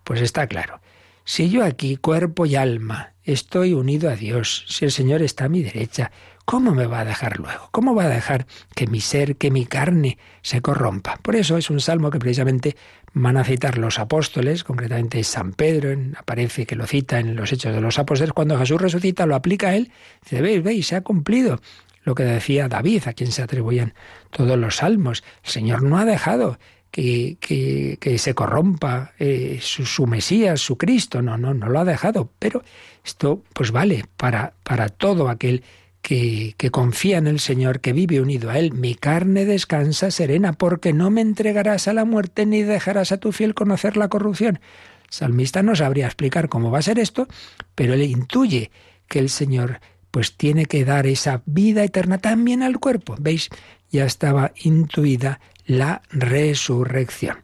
[0.04, 0.81] Pues está claro.
[1.24, 5.48] Si yo aquí, cuerpo y alma, estoy unido a Dios, si el Señor está a
[5.48, 6.11] mi derecha,
[6.44, 7.68] ¿cómo me va a dejar luego?
[7.70, 11.18] ¿Cómo va a dejar que mi ser, que mi carne se corrompa?
[11.22, 12.76] Por eso es un salmo que precisamente
[13.14, 17.72] van a citar los apóstoles, concretamente San Pedro, aparece que lo cita en los Hechos
[17.72, 19.92] de los Apóstoles, cuando Jesús resucita lo aplica a él,
[20.24, 21.61] dice, veis, veis, se ha cumplido
[22.02, 23.94] lo que decía David, a quien se atribuían
[24.30, 25.22] todos los salmos.
[25.44, 26.58] El Señor no ha dejado
[26.92, 27.38] que,
[27.98, 32.31] que, se corrompa eh, su, Mesías, su Cristo, no, no, no lo ha dejado.
[32.38, 32.62] Pero
[33.05, 35.64] esto pues vale para, para todo aquel
[36.02, 38.74] que, que, confía en el Señor, que vive unido a Él.
[38.74, 43.33] Mi carne descansa serena, porque no me entregarás a la muerte ni dejarás a tu
[43.33, 44.61] fiel conocer la corrupción.
[45.07, 47.26] El salmista no sabría explicar cómo va a ser esto,
[47.74, 48.70] pero él intuye
[49.09, 53.16] que el Señor pues tiene que dar esa vida eterna también al cuerpo.
[53.18, 53.48] ¿Veis?
[53.90, 57.38] Ya estaba intuida la resurrección.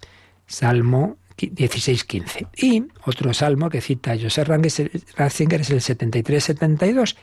[0.47, 2.49] Salmo 16.15.
[2.57, 7.17] Y otro salmo que cita José Ratzinger es el 73-72.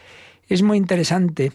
[0.48, 1.52] Es muy interesante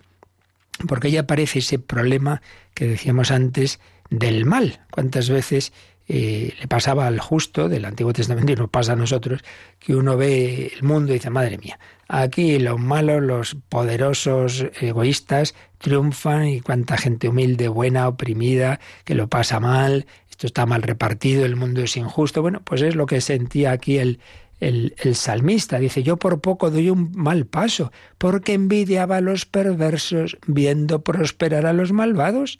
[0.86, 2.42] porque ya aparece ese problema
[2.74, 4.80] que decíamos antes del mal.
[4.90, 5.72] ¿Cuántas veces
[6.08, 9.42] eh, le pasaba al justo del Antiguo Testamento y nos pasa a nosotros
[9.78, 11.78] que uno ve el mundo y dice, madre mía,
[12.12, 19.28] Aquí los malos, los poderosos, egoístas, triunfan y cuánta gente humilde, buena, oprimida, que lo
[19.28, 22.42] pasa mal, esto está mal repartido, el mundo es injusto.
[22.42, 24.18] Bueno, pues es lo que sentía aquí el,
[24.58, 25.78] el, el, salmista.
[25.78, 31.64] Dice, yo por poco doy un mal paso, porque envidiaba a los perversos viendo prosperar
[31.64, 32.58] a los malvados.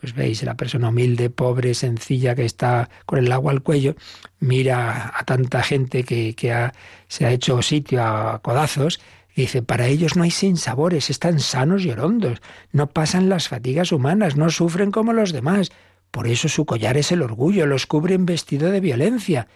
[0.00, 3.96] Pues veis, la persona humilde, pobre, sencilla, que está con el agua al cuello,
[4.40, 6.70] mira a tanta gente que, que
[7.08, 9.00] se ha hecho sitio a codazos,
[9.34, 12.40] y dice, para ellos no hay sinsabores, están sanos y orondos,
[12.72, 15.72] no pasan las fatigas humanas, no sufren como los demás.
[16.10, 19.48] Por eso su collar es el orgullo, los cubre en vestido de violencia.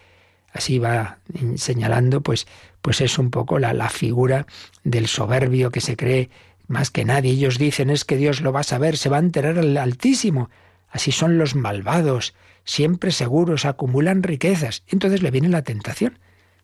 [0.53, 1.17] Así va
[1.55, 2.45] señalando, pues,
[2.83, 4.45] pues es un poco la, la figura
[4.83, 6.29] del soberbio que se cree
[6.71, 7.31] más que nadie.
[7.31, 10.49] Ellos dicen es que Dios lo va a saber, se va a enterar el Altísimo.
[10.89, 12.33] Así son los malvados,
[12.65, 14.83] siempre seguros, acumulan riquezas.
[14.87, 16.19] Entonces le viene la tentación.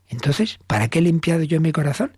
[0.10, 2.17] Entonces, ¿para qué he limpiado yo mi corazón?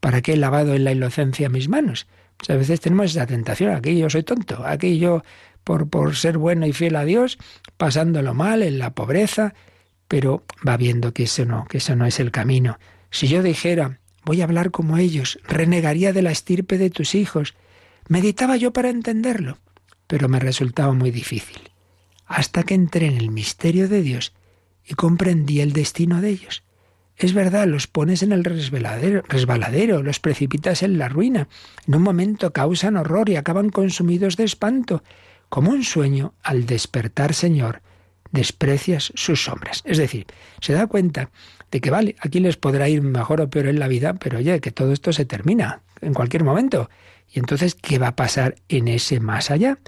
[0.00, 2.06] ¿Para qué he lavado en la inocencia mis manos?
[2.36, 3.74] Pues a veces tenemos esa tentación.
[3.74, 5.22] Aquí yo soy tonto, aquí yo,
[5.64, 7.38] por, por ser bueno y fiel a Dios,
[7.76, 9.54] pasándolo mal, en la pobreza,
[10.08, 12.78] pero va viendo que eso no, que eso no es el camino.
[13.10, 17.54] Si yo dijera, Voy a hablar como ellos, renegaría de la estirpe de tus hijos.
[18.08, 19.58] Meditaba yo para entenderlo,
[20.08, 21.70] pero me resultaba muy difícil.
[22.26, 24.34] Hasta que entré en el misterio de Dios
[24.84, 26.64] y comprendí el destino de ellos.
[27.16, 31.46] Es verdad, los pones en el resbaladero, resbaladero, los precipitas en la ruina.
[31.86, 35.04] En un momento causan horror y acaban consumidos de espanto.
[35.48, 37.80] Como un sueño, al despertar, Señor,
[38.32, 39.82] desprecias sus sombras.
[39.84, 40.26] Es decir,
[40.60, 41.30] se da cuenta
[41.80, 44.70] que vale, aquí les podrá ir mejor o peor en la vida, pero oye, que
[44.70, 46.90] todo esto se termina en cualquier momento.
[47.32, 49.78] Y entonces, ¿qué va a pasar en ese más allá?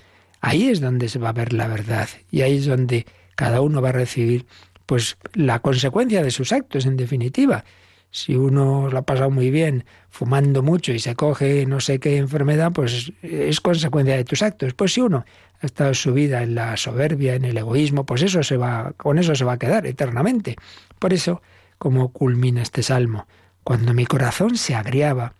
[0.40, 3.83] Ahí es donde se va a ver la verdad y ahí es donde cada uno
[3.83, 4.46] va a recibir
[4.87, 7.64] pues la consecuencia de sus actos en definitiva.
[8.11, 12.16] Si uno lo ha pasado muy bien fumando mucho y se coge no sé qué
[12.16, 14.72] enfermedad, pues es consecuencia de tus actos.
[14.74, 15.27] Pues si uno
[15.61, 19.18] ha estado su vida en la soberbia, en el egoísmo, pues eso se va, con
[19.18, 20.57] eso se va a quedar eternamente.
[20.98, 21.42] Por eso
[21.78, 23.26] cómo culmina este salmo.
[23.64, 25.34] Cuando mi corazón se agriaba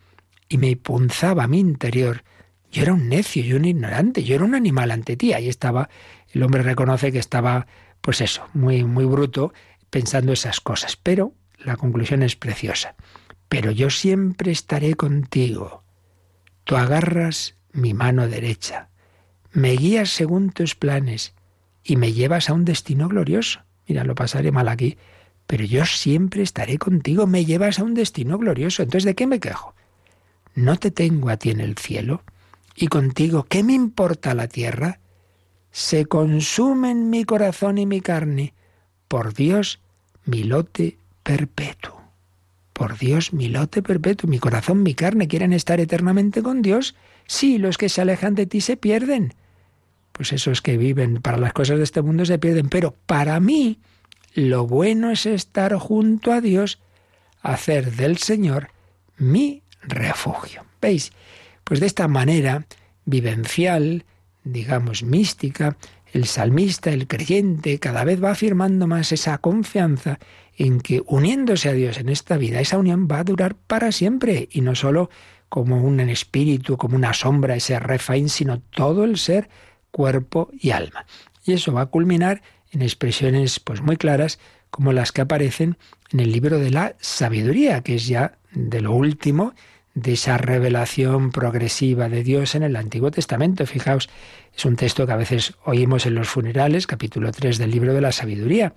[0.48, 2.24] y me punzaba mi interior,
[2.70, 5.33] yo era un necio y un ignorante, yo era un animal ante ti.
[5.33, 5.88] Ahí estaba,
[6.33, 7.66] el hombre reconoce que estaba,
[8.01, 9.53] pues eso, muy, muy bruto,
[9.90, 10.96] pensando esas cosas.
[10.96, 12.94] Pero la conclusión es preciosa.
[13.48, 15.83] Pero yo siempre estaré contigo.
[16.64, 18.88] Tú agarras mi mano derecha,
[19.53, 21.35] me guías según tus planes
[21.83, 23.62] y me llevas a un destino glorioso.
[23.87, 24.98] Mira, lo pasaré mal aquí,
[25.49, 28.83] pero yo siempre estaré contigo, me llevas a un destino glorioso.
[28.83, 29.75] Entonces, ¿de qué me quejo?
[30.55, 32.23] ¿No te tengo a ti en el cielo?
[32.77, 35.01] Y contigo, ¿qué me importa la tierra?
[35.71, 38.53] Se consumen mi corazón y mi carne.
[39.09, 39.81] Por Dios,
[40.27, 41.99] mi lote perpetuo.
[42.75, 44.29] Por Dios, mi lote perpetuo.
[44.29, 46.95] Mi corazón, mi carne quieren estar eternamente con Dios.
[47.27, 49.33] Sí, los que se alejan de ti se pierden.
[50.13, 52.69] Pues esos que viven para las cosas de este mundo se pierden.
[52.69, 53.81] Pero para mí,
[54.38, 56.79] lo bueno es estar junto a Dios,
[57.42, 58.70] hacer del Señor
[59.16, 60.64] mi refugio.
[60.81, 61.12] ¿Veis?
[61.64, 62.66] Pues de esta manera
[63.05, 64.05] vivencial,
[64.44, 65.77] digamos mística,
[66.12, 70.18] el salmista, el creyente, cada vez va afirmando más esa confianza
[70.57, 74.48] en que uniéndose a Dios en esta vida, esa unión va a durar para siempre
[74.53, 75.11] y no solo
[75.48, 79.48] como un espíritu, como una sombra, ese refaín, sino todo el ser,
[79.90, 81.07] cuerpo y alma.
[81.44, 84.38] Y eso va a culminar en expresiones pues muy claras
[84.70, 85.76] como las que aparecen
[86.11, 89.54] en el libro de la sabiduría, que es ya de lo último
[89.94, 93.66] de esa revelación progresiva de Dios en el Antiguo Testamento.
[93.66, 94.09] Fijaos,
[94.57, 98.00] es un texto que a veces oímos en los funerales, capítulo 3 del libro de
[98.00, 98.74] la sabiduría.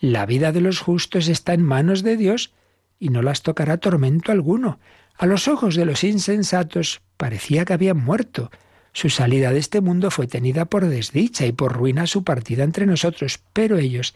[0.00, 2.52] La vida de los justos está en manos de Dios
[2.98, 4.80] y no las tocará tormento alguno.
[5.16, 8.50] A los ojos de los insensatos parecía que habían muerto,
[8.92, 12.86] su salida de este mundo fue tenida por desdicha y por ruina su partida entre
[12.86, 14.14] nosotros, pero ellos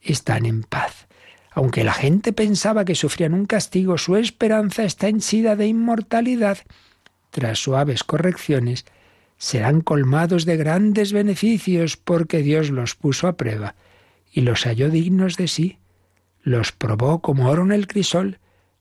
[0.00, 1.06] están en paz.
[1.52, 6.58] Aunque la gente pensaba que sufrían un castigo, su esperanza está henchida de inmortalidad.
[7.30, 8.84] Tras suaves correcciones,
[9.38, 13.74] serán colmados de grandes beneficios porque Dios los puso a prueba
[14.32, 15.78] y los halló dignos de sí.
[16.42, 18.38] Los probó como oro en el crisol,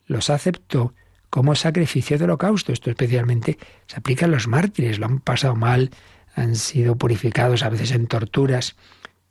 [0.08, 0.94] los aceptó
[1.34, 2.72] como sacrificio de holocausto.
[2.72, 5.90] Esto especialmente se aplica a los mártires, lo han pasado mal,
[6.36, 8.76] han sido purificados a veces en torturas,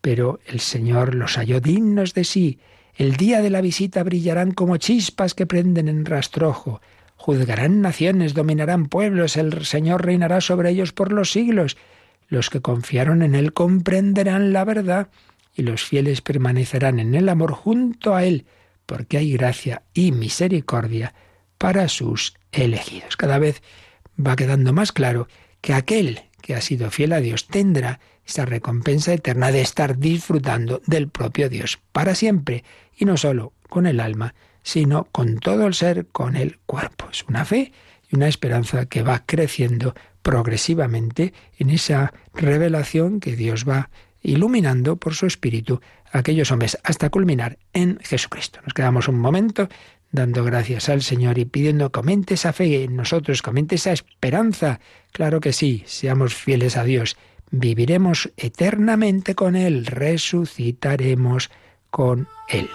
[0.01, 2.59] pero el Señor los halló dignos de sí.
[2.97, 6.81] El día de la visita brillarán como chispas que prenden en rastrojo.
[7.15, 11.77] Juzgarán naciones, dominarán pueblos, el Señor reinará sobre ellos por los siglos.
[12.27, 15.07] Los que confiaron en Él comprenderán la verdad
[15.55, 18.47] y los fieles permanecerán en el amor junto a Él,
[18.87, 21.15] porque hay gracia y misericordia
[21.63, 23.17] para sus elegidos.
[23.17, 23.63] Cada vez
[24.19, 25.29] va quedando más claro
[25.61, 30.83] que aquel que ha sido fiel a Dios tendrá esa recompensa eterna de estar disfrutando
[30.87, 32.65] del propio Dios para siempre,
[32.97, 37.07] y no solo con el alma, sino con todo el ser, con el cuerpo.
[37.13, 37.71] Es una fe
[38.11, 43.89] y una esperanza que va creciendo progresivamente en esa revelación que Dios va
[44.21, 48.59] iluminando por su espíritu a aquellos hombres hasta culminar en Jesucristo.
[48.65, 49.69] Nos quedamos un momento
[50.13, 53.93] dando gracias al Señor y pidiendo que aumente esa fe en nosotros, que aumente esa
[53.93, 54.79] esperanza.
[55.11, 57.17] Claro que sí, seamos fieles a Dios.
[57.51, 61.51] Viviremos eternamente con Él, resucitaremos
[61.91, 62.69] con Él.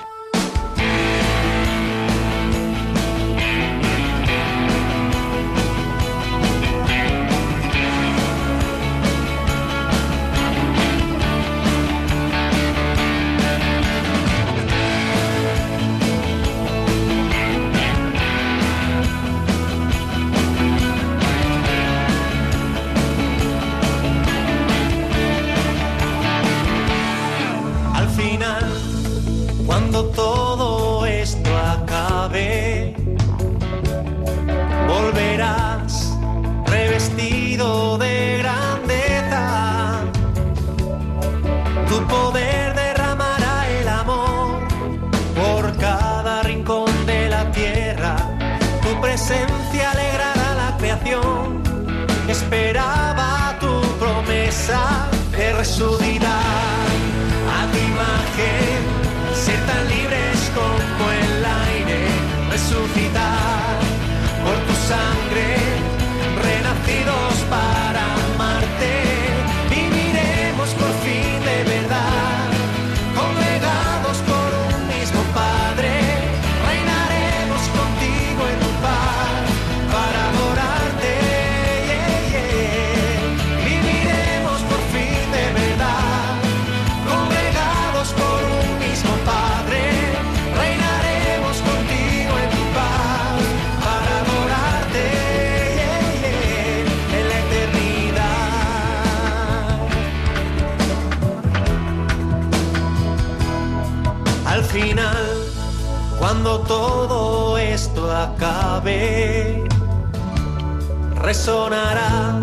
[111.28, 112.39] Resonará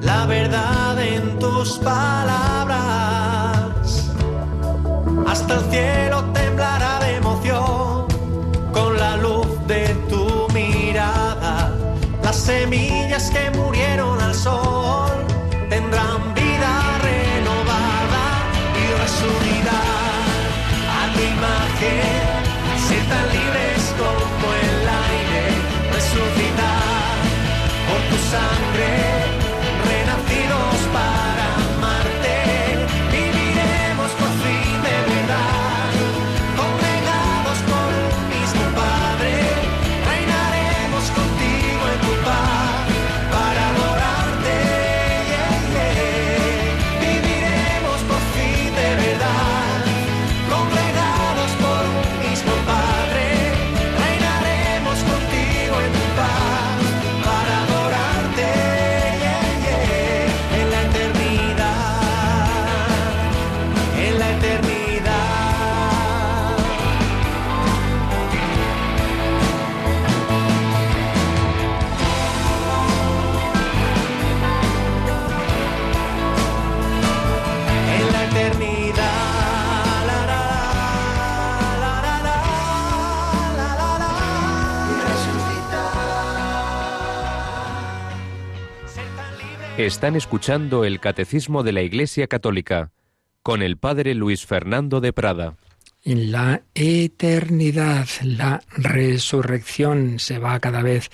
[0.00, 2.82] la verdad en tus palabras.
[5.26, 8.06] Hasta el cielo temblará de emoción
[8.72, 11.72] con la luz de tu mirada.
[12.22, 13.45] Las semillas que
[28.36, 28.65] por
[89.86, 92.90] Están escuchando el Catecismo de la Iglesia Católica
[93.44, 95.54] con el Padre Luis Fernando de Prada.
[96.02, 101.08] En la eternidad, la resurrección se va cada vez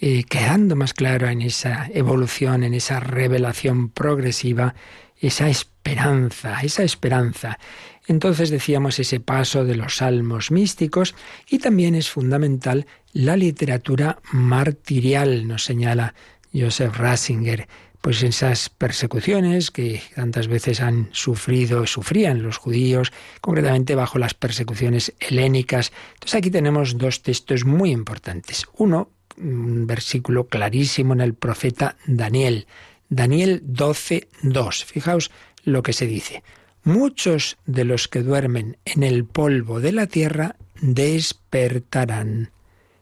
[0.00, 4.74] eh, quedando más claro en esa evolución, en esa revelación progresiva,
[5.20, 7.58] esa esperanza, esa esperanza.
[8.06, 11.14] Entonces decíamos ese paso de los salmos místicos
[11.46, 16.14] y también es fundamental la literatura martirial, nos señala
[16.54, 17.68] Joseph Ratzinger
[18.04, 25.14] pues esas persecuciones que tantas veces han sufrido, sufrían los judíos, concretamente bajo las persecuciones
[25.20, 25.90] helénicas.
[26.12, 28.66] Entonces aquí tenemos dos textos muy importantes.
[28.76, 32.66] Uno, un versículo clarísimo en el profeta Daniel,
[33.08, 34.84] Daniel 12, 2.
[34.84, 35.30] Fijaos
[35.64, 36.42] lo que se dice.
[36.82, 42.50] Muchos de los que duermen en el polvo de la tierra despertarán.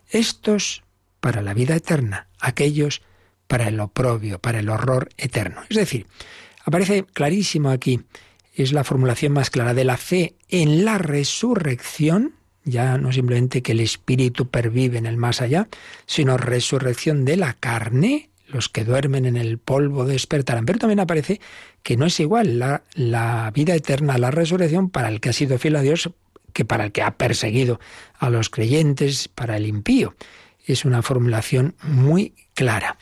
[0.08, 0.84] Estos
[1.18, 3.02] para la vida eterna, aquellos
[3.52, 5.60] para el oprobio, para el horror eterno.
[5.68, 6.06] Es decir,
[6.64, 8.00] aparece clarísimo aquí,
[8.54, 12.32] es la formulación más clara de la fe en la resurrección,
[12.64, 15.68] ya no simplemente que el espíritu pervive en el más allá,
[16.06, 20.64] sino resurrección de la carne, los que duermen en el polvo despertarán.
[20.64, 21.38] Pero también aparece
[21.82, 25.58] que no es igual la, la, vida eterna, la resurrección para el que ha sido
[25.58, 26.08] fiel a Dios
[26.54, 27.80] que para el que ha perseguido
[28.18, 30.14] a los creyentes, para el impío.
[30.64, 32.96] Es una formulación muy clara.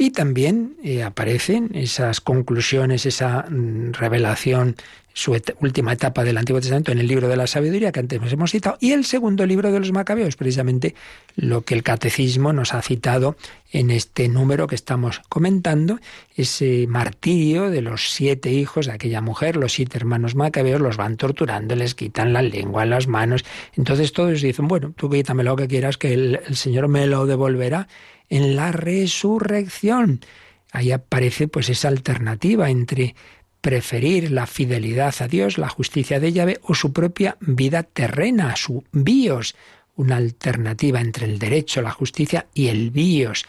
[0.00, 4.76] Y también eh, aparecen esas conclusiones, esa mm, revelación,
[5.12, 8.50] su última etapa del Antiguo Testamento en el libro de la sabiduría que antes hemos
[8.50, 10.94] citado, y el segundo libro de los Macabeos, precisamente
[11.36, 13.36] lo que el catecismo nos ha citado
[13.72, 15.98] en este número que estamos comentando,
[16.34, 21.18] ese martirio de los siete hijos de aquella mujer, los siete hermanos Macabeos, los van
[21.18, 23.44] torturando, les quitan la lengua, las manos,
[23.76, 27.86] entonces todos dicen, bueno, tú quítame lo que quieras, que el Señor me lo devolverá
[28.30, 30.20] en la resurrección.
[30.72, 33.14] Ahí aparece pues esa alternativa entre
[33.60, 38.84] preferir la fidelidad a Dios, la justicia de llave o su propia vida terrena, su
[38.92, 39.54] bios,
[39.96, 43.44] una alternativa entre el derecho, la justicia y el bios.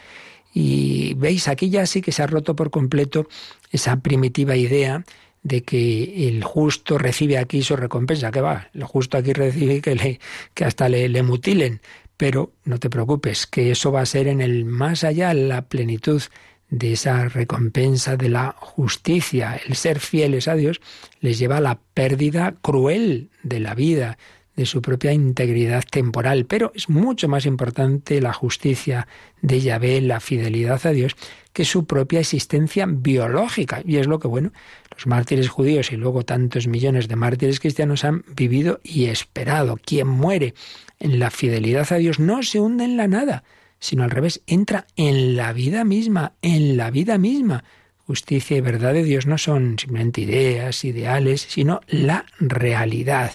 [0.54, 3.30] Y veis, aquí ya sí que se ha roto por completo
[3.72, 5.06] esa primitiva idea
[5.44, 9.96] de que el justo recibe aquí su recompensa, que va, el justo aquí recibe que,
[9.96, 10.20] le,
[10.54, 11.82] que hasta le, le mutilen.
[12.22, 16.22] Pero no te preocupes, que eso va a ser en el más allá, la plenitud
[16.70, 19.60] de esa recompensa de la justicia.
[19.68, 20.82] El ser fieles a Dios
[21.20, 24.20] les lleva a la pérdida cruel de la vida,
[24.56, 26.46] de su propia integridad temporal.
[26.46, 29.08] Pero es mucho más importante la justicia
[29.42, 31.16] de Yahvé, la fidelidad a Dios,
[31.54, 33.82] que su propia existencia biológica.
[33.86, 34.52] Y es lo que, bueno,
[34.96, 39.78] los mártires judíos y luego tantos millones de mártires cristianos han vivido y esperado.
[39.78, 40.54] Quien muere
[41.00, 43.44] en la fidelidad a Dios no se hunde en la nada,
[43.80, 47.64] sino al revés, entra en la vida misma, en la vida misma.
[48.06, 53.32] Justicia y verdad de Dios no son simplemente ideas, ideales, sino la realidad.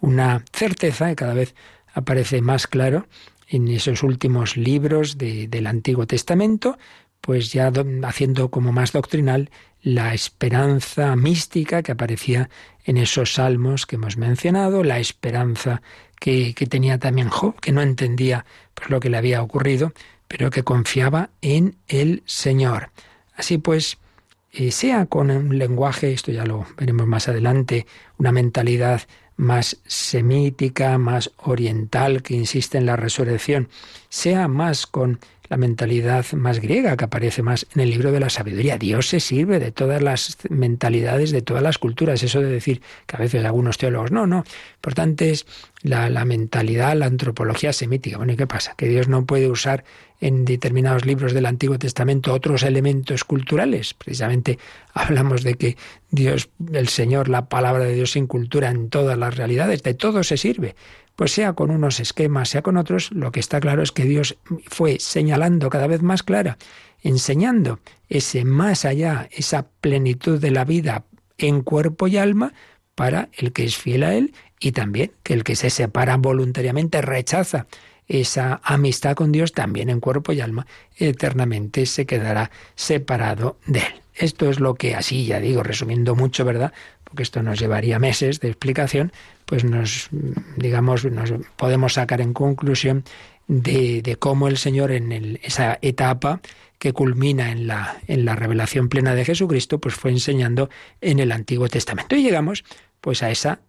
[0.00, 1.54] Una certeza que cada vez
[1.92, 3.06] aparece más claro
[3.48, 6.78] en esos últimos libros del Antiguo Testamento,
[7.20, 7.72] pues ya
[8.04, 9.50] haciendo como más doctrinal
[9.82, 12.50] la esperanza mística que aparecía
[12.84, 15.82] en esos salmos que hemos mencionado, la esperanza
[16.18, 18.44] que, tenía también Job, que no entendía
[18.74, 19.92] pues, lo que le había ocurrido,
[20.26, 22.90] pero que confiaba en el Señor.
[23.34, 23.98] Así pues,
[24.52, 27.86] eh, sea con un lenguaje, esto ya lo veremos más adelante,
[28.18, 29.02] una mentalidad
[29.38, 33.68] más semítica, más oriental, que insiste en la resurrección,
[34.10, 38.30] sea más con la mentalidad más griega que aparece más en el libro de la
[38.30, 38.78] sabiduría.
[38.78, 42.22] Dios se sirve de todas las mentalidades, de todas las culturas.
[42.22, 44.44] Eso de decir que a veces algunos teólogos, no, no.
[44.76, 45.46] Importante es
[45.82, 48.18] la, la mentalidad, la antropología semítica.
[48.18, 48.74] Bueno, ¿y qué pasa?
[48.76, 49.84] Que Dios no puede usar
[50.20, 53.94] en determinados libros del Antiguo Testamento otros elementos culturales.
[53.94, 54.58] Precisamente
[54.92, 55.76] hablamos de que
[56.10, 60.24] Dios, el Señor, la palabra de Dios sin cultura en todas las realidades, de todo
[60.24, 60.74] se sirve.
[61.18, 64.38] Pues sea con unos esquemas, sea con otros, lo que está claro es que Dios
[64.68, 66.58] fue señalando cada vez más clara,
[67.02, 71.06] enseñando ese más allá, esa plenitud de la vida
[71.36, 72.52] en cuerpo y alma
[72.94, 77.02] para el que es fiel a Él y también que el que se separa voluntariamente
[77.02, 77.66] rechaza
[78.06, 84.02] esa amistad con Dios también en cuerpo y alma eternamente se quedará separado de Él.
[84.18, 86.72] Esto es lo que así, ya digo, resumiendo mucho, ¿verdad?
[87.08, 89.12] Porque esto nos llevaría meses de explicación,
[89.46, 90.10] pues nos,
[90.56, 93.04] digamos, nos podemos sacar en conclusión
[93.46, 96.40] de, cómo el Señor en esa etapa
[96.78, 101.32] que culmina en la, en la revelación plena de Jesucristo, pues fue enseñando en el
[101.32, 102.14] Antiguo Testamento.
[102.14, 102.64] Y llegamos
[103.00, 103.60] pues a esa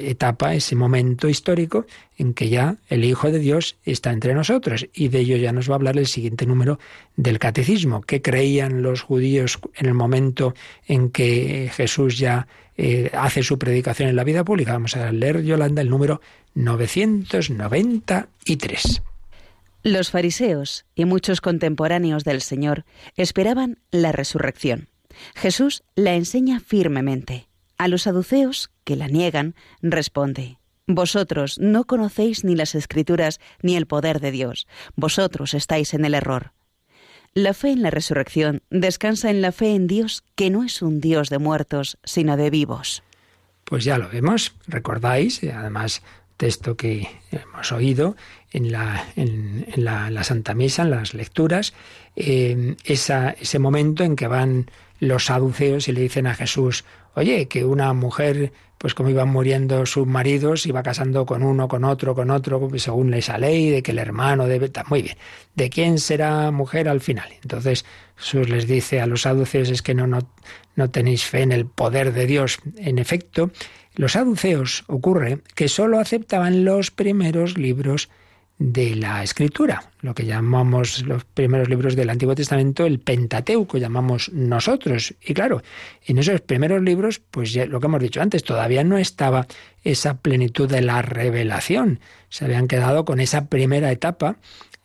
[0.00, 1.86] etapa, ese momento histórico
[2.18, 4.88] en que ya el Hijo de Dios está entre nosotros.
[4.92, 6.80] Y de ello ya nos va a hablar el siguiente número
[7.16, 8.00] del Catecismo.
[8.02, 10.54] ¿Qué creían los judíos en el momento
[10.86, 14.72] en que Jesús ya eh, hace su predicación en la vida pública?
[14.72, 16.20] Vamos a leer, Yolanda, el número
[16.54, 19.02] 993.
[19.84, 22.84] Los fariseos y muchos contemporáneos del Señor
[23.16, 24.88] esperaban la resurrección.
[25.34, 27.46] Jesús la enseña firmemente.
[27.84, 30.56] A los saduceos, que la niegan, responde,
[30.86, 34.66] Vosotros no conocéis ni las escrituras ni el poder de Dios.
[34.96, 36.54] Vosotros estáis en el error.
[37.34, 41.02] La fe en la resurrección descansa en la fe en Dios, que no es un
[41.02, 43.02] Dios de muertos, sino de vivos.
[43.64, 46.00] Pues ya lo vemos, recordáis, además
[46.38, 48.16] texto que hemos oído
[48.50, 51.74] en la, en, la, Santa Misa, en las lecturas,
[52.16, 54.70] eh, ese momento en que van
[55.00, 59.86] los saduceos y le dicen a Jesús, oye, que una mujer, pues como iban muriendo
[59.86, 63.92] sus maridos, iba casando con uno, con otro, con otro, según esa ley, de que
[63.92, 64.70] el hermano debe...
[64.88, 65.16] Muy bien,
[65.54, 67.28] ¿de quién será mujer al final?
[67.42, 67.84] Entonces
[68.16, 70.18] Jesús les dice a los saduceos, es que no, no,
[70.76, 72.58] no tenéis fe en el poder de Dios.
[72.76, 73.50] En efecto,
[73.94, 78.08] los saduceos ocurre que sólo aceptaban los primeros libros
[78.58, 84.30] de la escritura, lo que llamamos los primeros libros del Antiguo Testamento, el Pentateuco, llamamos
[84.32, 85.14] nosotros.
[85.20, 85.62] Y claro,
[86.06, 89.46] en esos primeros libros, pues ya lo que hemos dicho antes, todavía no estaba
[89.82, 92.00] esa plenitud de la revelación.
[92.28, 94.36] Se habían quedado con esa primera etapa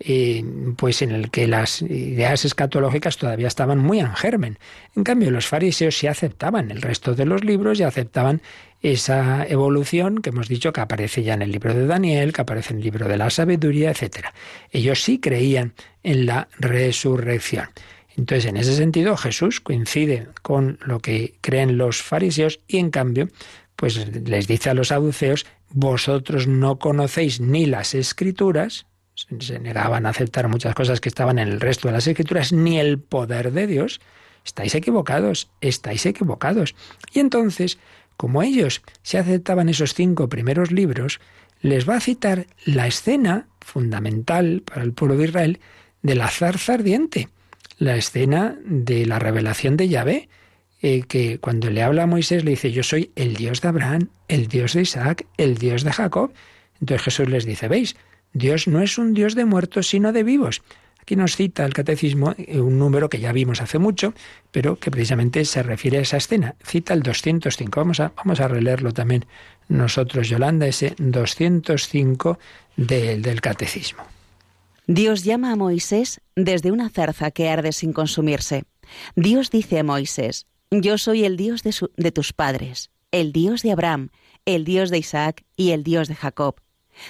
[0.02, 0.46] eh,
[0.78, 4.58] pues en el que las ideas escatológicas todavía estaban muy en germen.
[4.96, 8.42] En cambio, los fariseos sí aceptaban el resto de los libros y aceptaban
[8.82, 12.74] esa evolución que hemos dicho que aparece ya en el libro de Daniel, que aparece
[12.74, 14.28] en el libro de la sabiduría, etc.
[14.72, 15.74] Ellos sí creían
[16.04, 17.70] en la resurrección.
[18.16, 23.30] Entonces, en ese sentido, Jesús coincide con lo que creen los fariseos y, en cambio,
[23.76, 28.86] pues les dice a los saduceos, vosotros no conocéis ni las escrituras,
[29.40, 32.80] se negaban a aceptar muchas cosas que estaban en el resto de las escrituras, ni
[32.80, 34.02] el poder de Dios.
[34.46, 36.76] Estáis equivocados, estáis equivocados.
[37.14, 37.78] Y entonces,
[38.20, 41.22] como ellos se aceptaban esos cinco primeros libros,
[41.62, 45.60] les va a citar la escena fundamental para el pueblo de Israel
[46.02, 47.30] de la zarza ardiente,
[47.78, 50.28] la escena de la revelación de Yahvé,
[50.82, 54.10] eh, que cuando le habla a Moisés le dice, yo soy el Dios de Abraham,
[54.28, 56.34] el Dios de Isaac, el Dios de Jacob.
[56.82, 57.96] Entonces Jesús les dice, veis,
[58.34, 60.62] Dios no es un Dios de muertos, sino de vivos.
[61.10, 64.14] Aquí nos cita el catecismo eh, un número que ya vimos hace mucho,
[64.52, 66.54] pero que precisamente se refiere a esa escena.
[66.64, 67.80] Cita el 205.
[67.80, 69.26] Vamos a, vamos a releerlo también
[69.70, 72.38] nosotros, Yolanda, ese 205
[72.78, 74.04] del catecismo.
[74.86, 78.66] Dios llama a Moisés desde una zarza que arde sin consumirse.
[79.16, 83.72] Dios dice a Moisés, yo soy el Dios de, de tus padres, el Dios de
[83.72, 84.10] Abraham,
[84.46, 86.58] el Dios de Isaac y el Dios de Jacob.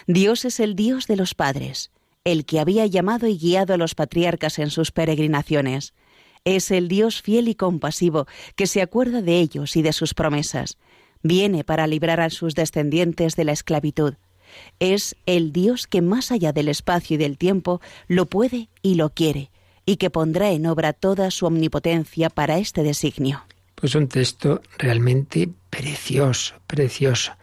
[0.08, 1.92] Dios es el Dios de los padres,
[2.24, 5.94] el que había llamado y guiado a los patriarcas en sus peregrinaciones.
[6.46, 10.78] Es el Dios fiel y compasivo que se acuerda de ellos y de sus promesas.
[11.22, 14.16] Viene para librar a sus descendientes de la esclavitud.
[14.80, 19.14] Es el Dios que más allá del espacio y del tiempo lo puede y lo
[19.14, 19.52] quiere,
[19.86, 23.44] y que pondrá en obra toda su omnipotencia para este designio.
[23.76, 27.34] Pues un texto realmente precioso, precioso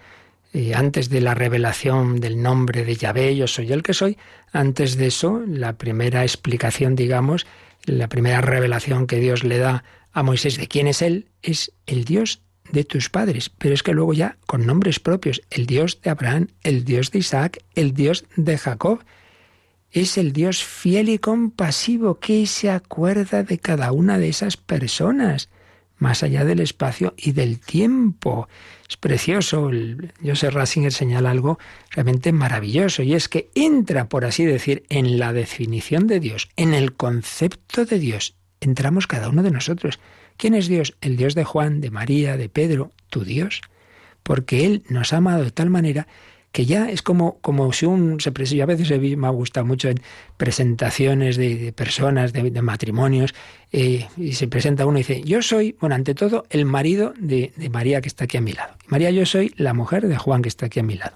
[0.75, 4.17] antes de la revelación del nombre de Yahvé, yo soy el que soy,
[4.53, 7.47] antes de eso, la primera explicación, digamos,
[7.85, 12.05] la primera revelación que Dios le da a Moisés de quién es Él, es el
[12.05, 12.41] Dios
[12.73, 16.49] de tus padres, pero es que luego ya con nombres propios, el Dios de Abraham,
[16.63, 19.05] el Dios de Isaac, el Dios de Jacob,
[19.93, 25.49] es el Dios fiel y compasivo que se acuerda de cada una de esas personas
[25.99, 28.49] más allá del espacio y del tiempo.
[28.89, 29.71] Es precioso.
[29.71, 31.59] El Joseph Ratzinger señala algo
[31.91, 36.75] realmente maravilloso y es que entra, por así decir, en la definición de Dios, en
[36.75, 38.35] el concepto de Dios.
[38.61, 39.99] Entramos cada uno de nosotros.
[40.37, 40.97] ¿Quién es Dios?
[41.01, 43.63] El Dios de Juan, de María, de Pedro, tu Dios.
[44.23, 46.07] Porque Él nos ha amado de tal manera
[46.57, 49.91] que ya es como, como si un se yo a veces me ha gustado mucho
[49.91, 50.01] en
[50.39, 53.35] presentaciones de, personas, de, matrimonios,
[53.73, 57.53] eh, y se presenta uno y dice, yo soy, bueno, ante todo, el marido de,
[57.57, 58.73] de, María que está aquí a mi lado.
[58.87, 61.15] María, yo soy la mujer de Juan que está aquí a mi lado.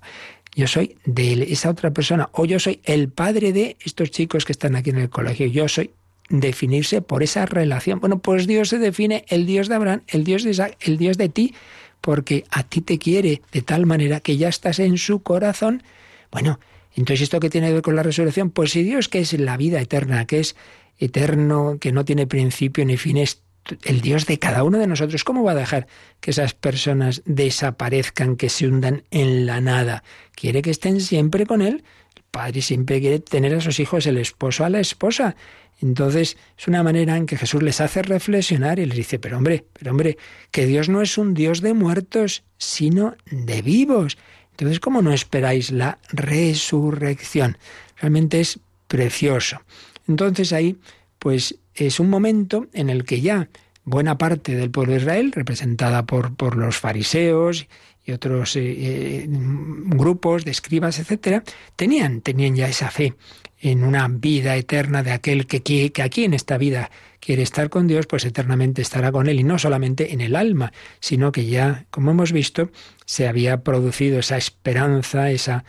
[0.54, 4.52] Yo soy de esa otra persona, o yo soy el padre de estos chicos que
[4.52, 5.46] están aquí en el colegio.
[5.46, 5.92] Yo soy
[6.28, 7.98] definirse por esa relación.
[7.98, 11.16] Bueno, pues Dios se define el Dios de Abraham, el Dios de Isaac, el Dios
[11.16, 11.54] de ti
[12.00, 15.82] porque a ti te quiere de tal manera que ya estás en su corazón.
[16.30, 16.60] Bueno,
[16.94, 19.56] entonces esto que tiene que ver con la resurrección, pues si Dios que es la
[19.56, 20.56] vida eterna, que es
[20.98, 23.42] eterno, que no tiene principio ni fin, es
[23.84, 25.24] el Dios de cada uno de nosotros.
[25.24, 25.86] ¿Cómo va a dejar
[26.20, 30.02] que esas personas desaparezcan, que se hundan en la nada?
[30.32, 31.84] Quiere que estén siempre con Él.
[32.16, 35.36] El Padre siempre quiere tener a sus hijos, el esposo a la esposa.
[35.82, 39.64] Entonces es una manera en que Jesús les hace reflexionar y les dice, pero hombre,
[39.72, 40.18] pero hombre,
[40.50, 44.18] que Dios no es un Dios de muertos, sino de vivos.
[44.52, 47.56] Entonces, ¿cómo no esperáis la resurrección?
[47.96, 48.58] Realmente es
[48.88, 49.62] precioso.
[50.06, 50.76] Entonces ahí,
[51.18, 53.48] pues es un momento en el que ya
[53.84, 57.66] buena parte del pueblo de Israel, representada por, por los fariseos
[58.04, 61.42] y otros eh, eh, grupos de escribas, etcétera,
[61.76, 63.14] tenían, tenían ya esa fe
[63.60, 66.90] en una vida eterna de aquel que, que aquí en esta vida
[67.20, 70.72] quiere estar con Dios, pues eternamente estará con Él, y no solamente en el alma,
[71.00, 72.70] sino que ya, como hemos visto,
[73.04, 75.64] se había producido esa esperanza, esa,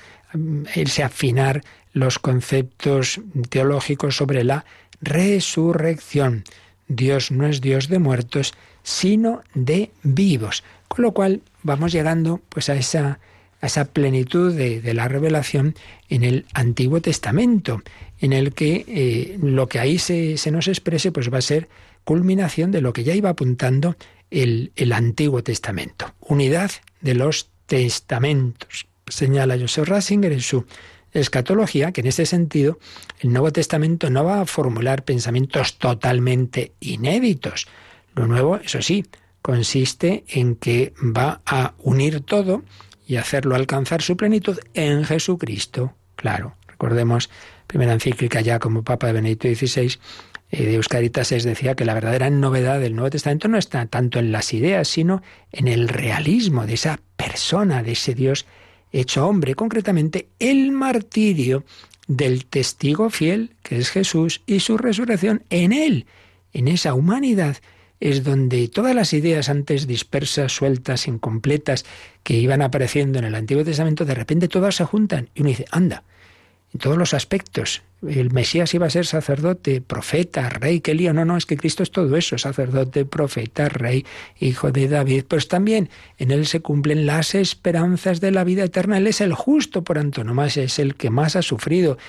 [0.74, 1.64] ese afinar
[1.94, 3.20] los conceptos
[3.50, 4.66] teológicos sobre la
[5.02, 6.46] resurrección.
[6.88, 10.64] Dios no es Dios de muertos, sino de vivos.
[10.88, 13.20] Con lo cual vamos llegando pues a esa
[13.62, 15.76] a esa plenitud de, la revelación
[16.10, 17.82] en el Antiguo Testamento,
[18.20, 21.70] en el que eh, lo que ahí se, nos exprese pues va a ser
[22.04, 23.96] culminación de lo que ya iba apuntando
[24.32, 26.14] el, Antiguo Testamento.
[26.20, 28.88] Unidad de los testamentos.
[29.08, 30.66] Señala Joseph Ratzinger en su
[31.14, 32.80] escatología que en ese sentido
[33.20, 37.68] el Nuevo Testamento no va a formular pensamientos totalmente inéditos.
[38.16, 39.06] Lo nuevo, eso sí,
[39.42, 42.64] consiste en que va a unir todo
[43.12, 45.94] y hacerlo alcanzar su plenitud en Jesucristo.
[46.16, 47.30] Claro, recordemos,
[47.68, 50.00] primera encíclica ya como Papa de Benedicto XVI,
[50.50, 54.18] eh, de Euscaritas es decía que la verdadera novedad del Nuevo Testamento no está tanto
[54.18, 58.46] en las ideas, sino en el realismo de esa persona, de ese Dios
[58.94, 61.66] hecho hombre, concretamente el martirio
[62.08, 66.06] del testigo fiel, que es Jesús, y su resurrección en él,
[66.54, 67.58] en esa humanidad
[68.02, 71.86] es donde todas las ideas antes dispersas, sueltas, incompletas,
[72.24, 75.66] que iban apareciendo en el Antiguo Testamento, de repente todas se juntan y uno dice,
[75.72, 76.04] anda,
[76.74, 77.84] en todos los aspectos.
[78.08, 81.14] El Mesías iba a ser sacerdote, profeta, rey, qué lío.
[81.14, 84.06] No, no, es que Cristo es todo eso, sacerdote, profeta, rey,
[84.40, 85.26] hijo de David.
[85.28, 88.98] Pues también en Él se cumplen las esperanzas de la vida eterna.
[88.98, 92.00] Él es el justo por antonomasia, es el que más ha sufrido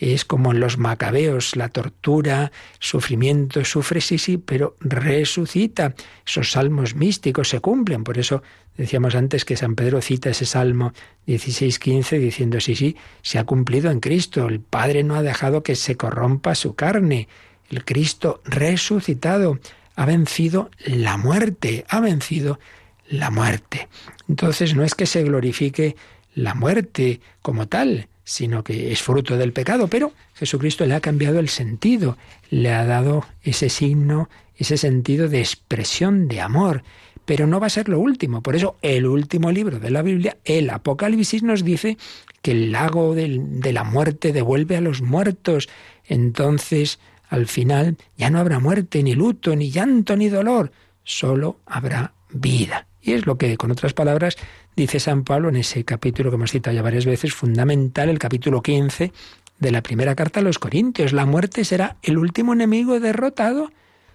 [0.00, 5.94] es como en los macabeos, la tortura, sufrimiento, sufre, sí, sí, pero resucita.
[6.26, 8.02] Esos salmos místicos se cumplen.
[8.02, 8.42] Por eso
[8.78, 10.94] decíamos antes que San Pedro cita ese salmo
[11.26, 14.48] 16-15 diciendo, sí, sí, se ha cumplido en Cristo.
[14.48, 17.28] El Padre no ha dejado que se corrompa su carne.
[17.68, 19.58] El Cristo resucitado
[19.96, 22.58] ha vencido la muerte, ha vencido
[23.06, 23.88] la muerte.
[24.30, 25.94] Entonces no es que se glorifique
[26.34, 31.40] la muerte como tal, sino que es fruto del pecado, pero Jesucristo le ha cambiado
[31.40, 32.16] el sentido,
[32.48, 36.84] le ha dado ese signo, ese sentido de expresión de amor.
[37.24, 38.40] Pero no va a ser lo último.
[38.40, 41.98] Por eso el último libro de la Biblia, el Apocalipsis, nos dice
[42.40, 45.68] que el lago de la muerte devuelve a los muertos.
[46.06, 50.70] Entonces, al final, ya no habrá muerte, ni luto, ni llanto, ni dolor.
[51.02, 52.86] Solo habrá vida.
[53.02, 54.36] Y es lo que, con otras palabras,
[54.76, 58.62] dice San Pablo en ese capítulo que hemos citado ya varias veces, fundamental, el capítulo
[58.62, 59.12] 15
[59.58, 61.12] de la primera carta a los Corintios.
[61.12, 63.70] La muerte será el último enemigo derrotado.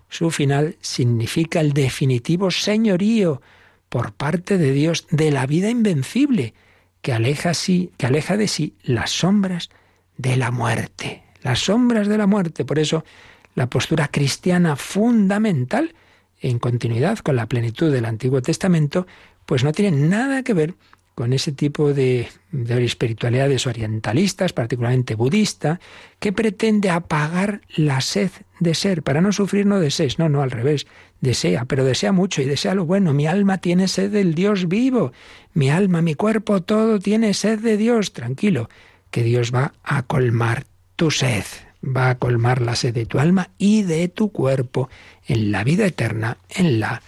[0.10, 3.42] Su final significa el definitivo señorío
[3.90, 6.54] por parte de Dios de la vida invencible,
[7.02, 9.70] que aleja, sí, que aleja de sí las sombras
[10.18, 11.24] de la muerte.
[11.44, 12.66] Las sombras de la muerte.
[12.66, 13.06] Por eso
[13.54, 15.94] la postura cristiana fundamental
[16.42, 19.08] en continuidad con la plenitud del Antiguo Testamento,
[19.46, 20.76] pues no tiene nada que ver
[21.16, 25.80] con ese tipo de, de, espiritualidades orientalistas, particularmente budista,
[26.20, 29.02] que pretende apagar la sed de ser.
[29.02, 30.88] Para no sufrir no desees, no, no, al revés,
[31.22, 33.14] desea, pero desea mucho y desea lo bueno.
[33.14, 35.14] Mi alma tiene sed del Dios vivo,
[35.54, 38.12] mi alma, mi cuerpo, todo tiene sed de Dios.
[38.12, 38.70] Tranquilo,
[39.10, 40.66] que Dios va a colmar
[40.98, 41.46] tu sed,
[41.82, 44.90] va a colmar la sed de tu alma y de tu cuerpo
[45.28, 47.02] en la vida eterna, en la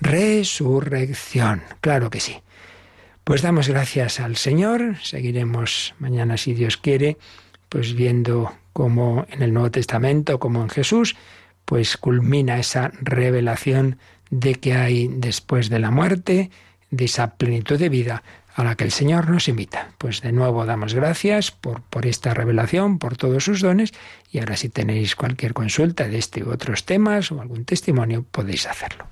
[0.00, 1.62] resurrección.
[1.80, 2.42] Claro que sí.
[3.24, 7.18] Pues damos gracias al Señor, seguiremos mañana si Dios quiere,
[7.68, 11.16] pues viendo cómo en el Nuevo Testamento, como en Jesús,
[11.64, 13.98] pues culmina esa revelación
[14.30, 16.50] de que hay después de la muerte,
[16.90, 18.22] de esa plenitud de vida
[18.54, 19.92] a la que el Señor nos invita.
[19.98, 23.92] Pues de nuevo damos gracias por, por esta revelación, por todos sus dones,
[24.30, 28.66] y ahora si tenéis cualquier consulta de este u otros temas o algún testimonio, podéis
[28.66, 29.11] hacerlo.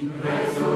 [0.00, 0.69] in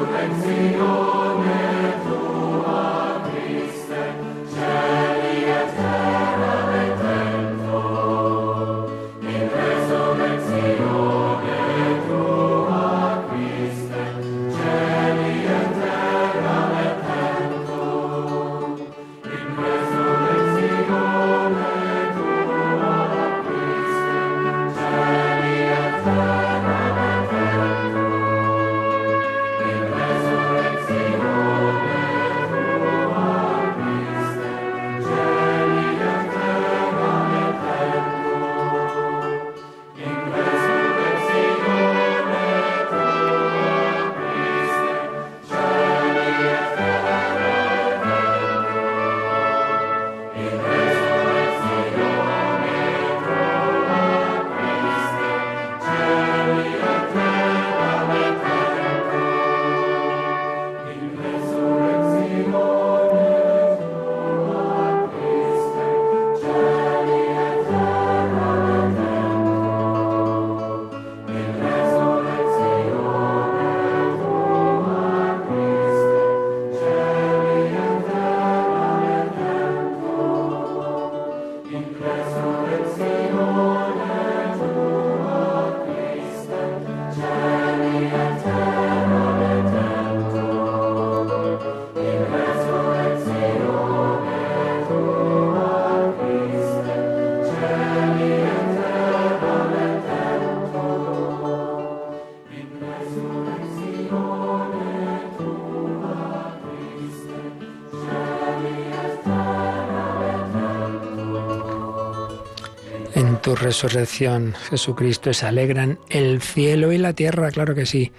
[113.55, 118.13] resurrección, Jesucristo, se alegran el cielo y la tierra, claro que sí.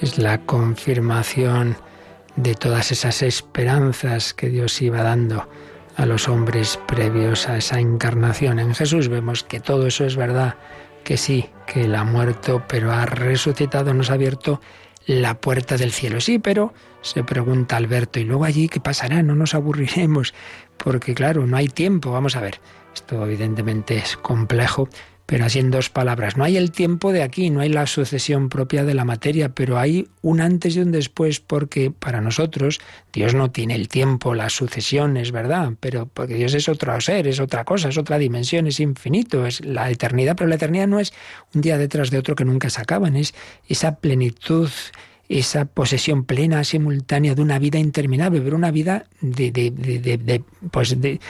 [0.00, 1.76] Es la confirmación
[2.36, 5.48] de todas esas esperanzas que Dios iba dando
[5.96, 8.58] a los hombres previos a esa encarnación.
[8.58, 10.56] En Jesús vemos que todo eso es verdad,
[11.04, 14.60] que sí, que Él ha muerto, pero ha resucitado, nos ha abierto
[15.06, 16.20] la puerta del cielo.
[16.20, 19.22] Sí, pero se pregunta Alberto, ¿y luego allí qué pasará?
[19.22, 20.34] No nos aburriremos,
[20.76, 22.10] porque claro, no hay tiempo.
[22.10, 22.60] Vamos a ver,
[22.94, 24.88] esto evidentemente es complejo,
[25.26, 26.36] pero así en dos palabras.
[26.36, 29.76] No hay el tiempo de aquí, no hay la sucesión propia de la materia, pero
[29.76, 32.80] hay un antes y un después porque para nosotros
[33.12, 37.26] Dios no tiene el tiempo, la sucesión, es verdad, pero porque Dios es otro ser,
[37.26, 41.00] es otra cosa, es otra dimensión, es infinito, es la eternidad, pero la eternidad no
[41.00, 41.12] es
[41.54, 43.34] un día detrás de otro que nunca se acaban, es
[43.68, 44.70] esa plenitud
[45.28, 51.00] esa posesión plena, simultánea de una vida interminable, pero una vida de, de, de, pues
[51.00, 51.20] de,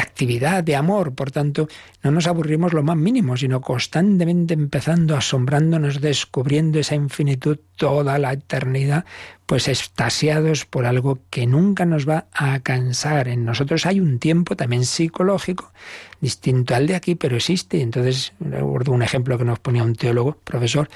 [0.00, 1.14] actividad, de amor.
[1.14, 1.68] Por tanto,
[2.02, 8.32] no nos aburrimos lo más mínimo, sino constantemente empezando, asombrándonos, descubriendo esa infinitud, toda la
[8.32, 9.04] eternidad,
[9.46, 13.28] pues extasiados por algo que nunca nos va a cansar.
[13.28, 15.72] En nosotros hay un tiempo también psicológico,
[16.20, 17.80] distinto al de aquí, pero existe.
[17.80, 20.88] Entonces, recuerdo un ejemplo que nos ponía un teólogo, profesor,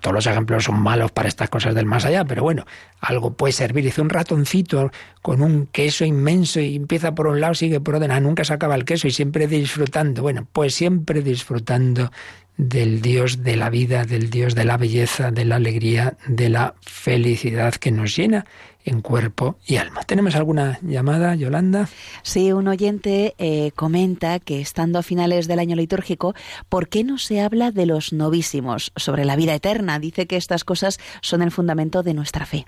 [0.00, 2.66] todos los ejemplos son malos para estas cosas del más allá, pero bueno,
[3.00, 3.84] algo puede servir.
[3.84, 4.90] Dice un ratoncito
[5.22, 8.74] con un queso inmenso y empieza por un lado, sigue por otro, nunca se acaba
[8.74, 10.22] el queso y siempre disfrutando.
[10.22, 12.10] Bueno, pues siempre disfrutando
[12.56, 16.74] del Dios de la vida, del Dios de la belleza, de la alegría, de la
[16.82, 18.44] felicidad que nos llena
[18.84, 20.02] en cuerpo y alma.
[20.02, 21.88] ¿Tenemos alguna llamada, Yolanda?
[22.22, 26.34] Sí, un oyente eh, comenta que estando a finales del año litúrgico,
[26.68, 29.98] ¿por qué no se habla de los novísimos sobre la vida eterna?
[29.98, 32.66] Dice que estas cosas son el fundamento de nuestra fe.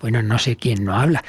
[0.00, 1.22] Bueno, no sé quién no habla.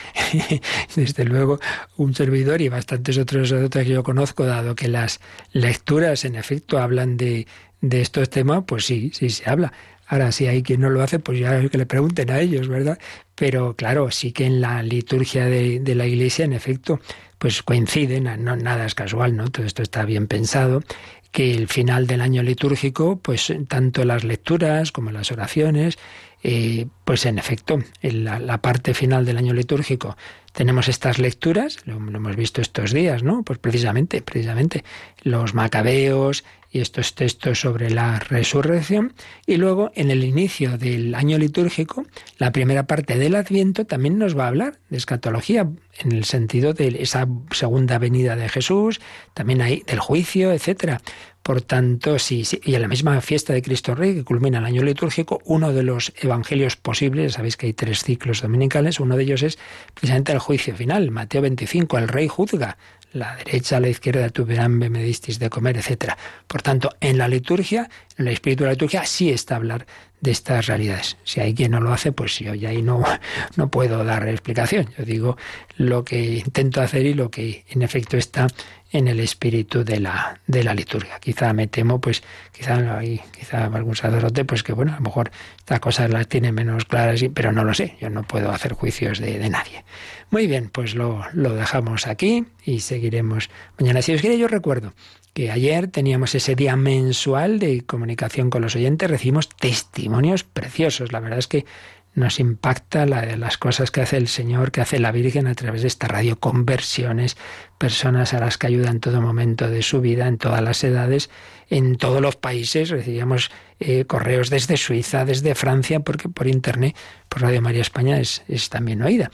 [0.96, 1.60] Desde luego,
[1.98, 5.20] un servidor y bastantes otros, otros que yo conozco, dado que las
[5.52, 7.48] lecturas en efecto hablan de,
[7.82, 9.74] de estos temas, pues sí, sí se habla.
[10.12, 13.00] Ahora, si hay quien no lo hace, pues ya que le pregunten a ellos, ¿verdad?
[13.34, 17.00] Pero claro, sí que en la liturgia de, la Iglesia, en efecto,
[17.38, 19.50] pues coinciden, no, nada es casual, ¿no?
[19.50, 20.84] Todo esto está bien pensado,
[21.32, 25.98] que el final del año litúrgico, pues tanto las lecturas como las oraciones,
[26.44, 30.18] eh, pues en efecto, en la, parte final del año litúrgico
[30.52, 33.44] tenemos estas lecturas, lo, hemos visto estos días, ¿no?
[33.44, 34.84] Pues precisamente, precisamente,
[35.24, 39.14] los macabeos y estos textos sobre la resurrección.
[39.46, 42.06] Y luego, en el inicio del año litúrgico,
[42.38, 45.70] la primera parte del Adviento también nos va a hablar de escatología,
[46.00, 49.02] en el sentido de esa segunda venida de Jesús,
[49.34, 51.02] también hay del juicio, etcétera.
[51.44, 54.84] Por tanto, sí, y en la misma fiesta de Cristo Rey, que culmina el año
[54.84, 59.42] litúrgico, uno de los evangelios posibles, sabéis que hay tres ciclos dominicales, uno de ellos
[59.42, 59.58] es
[59.96, 62.78] precisamente el juicio final, Mateo 25, el rey juzga,
[63.14, 66.14] la derecha, la izquierda, tu verán, me distis de comer, etc.
[66.48, 69.86] Por tanto, en la liturgia, en el espíritu de la liturgia, sí está hablar
[70.22, 71.18] de estas realidades.
[71.24, 73.04] Si hay quien no lo hace, pues yo ya ahí no,
[73.56, 74.90] no puedo dar explicación.
[74.98, 75.38] Yo digo
[75.76, 78.48] lo que intento hacer y lo que en efecto está
[78.92, 81.20] en el espíritu de la, de la liturgia.
[81.20, 85.32] Quizá me temo, pues, quizá hay, quizá algún sacerdote, pues que bueno, a lo mejor
[85.58, 89.20] estas cosas las tiene menos claras, pero no lo sé, yo no puedo hacer juicios
[89.20, 89.86] de, de nadie.
[90.30, 93.50] Muy bien, pues lo, lo dejamos aquí y seguiremos
[93.80, 94.02] mañana.
[94.02, 94.94] Si os quiere, yo recuerdo
[95.34, 101.12] que ayer teníamos ese día mensual de comunicación con los oyentes, recibimos testimonios preciosos.
[101.12, 101.66] La verdad es que
[102.14, 105.82] nos impacta la, las cosas que hace el Señor, que hace la Virgen a través
[105.82, 107.38] de esta radio, conversiones,
[107.78, 111.30] personas a las que ayuda en todo momento de su vida, en todas las edades,
[111.70, 112.90] en todos los países.
[112.90, 116.98] Recibíamos eh, correos desde Suiza, desde Francia, porque por Internet,
[117.30, 119.32] por Radio María España es, es también oída.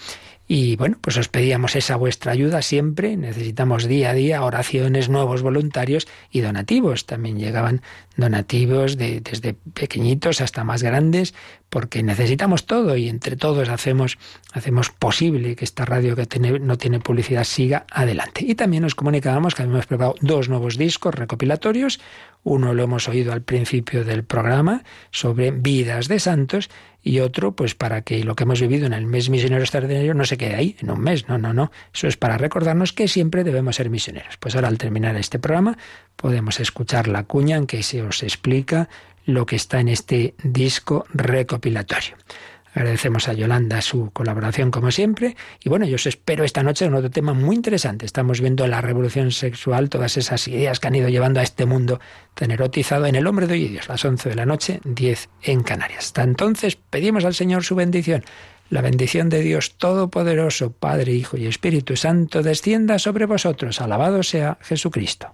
[0.49, 3.17] Y bueno, pues os pedíamos esa vuestra ayuda siempre.
[3.17, 7.05] Necesitamos día a día oraciones, nuevos voluntarios y donativos.
[7.05, 7.81] También llegaban
[8.15, 11.33] donativos de, desde pequeñitos hasta más grandes,
[11.69, 14.17] porque necesitamos todo y entre todos hacemos,
[14.53, 18.45] hacemos posible que esta radio que tiene, no tiene publicidad siga adelante.
[18.47, 21.99] Y también nos comunicábamos que habíamos preparado dos nuevos discos recopilatorios.
[22.43, 26.69] Uno lo hemos oído al principio del programa sobre vidas de santos
[27.07, 30.25] y otro, pues para que lo que hemos vivido en el mes misionero extraordinario no
[30.25, 31.29] se quede ahí, en un mes.
[31.29, 31.71] No, no, no.
[31.93, 34.35] Eso es para recordarnos que siempre debemos ser misioneros.
[34.37, 35.77] Pues ahora al terminar este programa
[36.17, 38.89] podemos escuchar la cuña en que se os explica
[39.25, 42.17] lo que está en este disco recopilatorio.
[42.77, 45.35] Agradecemos a Yolanda su colaboración como siempre.
[45.63, 48.05] Y bueno, yo os espero esta noche en otro tema muy interesante.
[48.05, 51.99] Estamos viendo la revolución sexual, todas esas ideas que han ido llevando a este mundo
[52.35, 55.27] tan erotizado en el hombre de hoy y Dios, las 11 de la noche, 10
[55.41, 56.05] en Canarias.
[56.05, 58.23] Hasta entonces pedimos al Señor su bendición.
[58.69, 63.81] La bendición de Dios Todopoderoso, Padre, Hijo y Espíritu Santo, descienda sobre vosotros.
[63.81, 65.33] Alabado sea Jesucristo.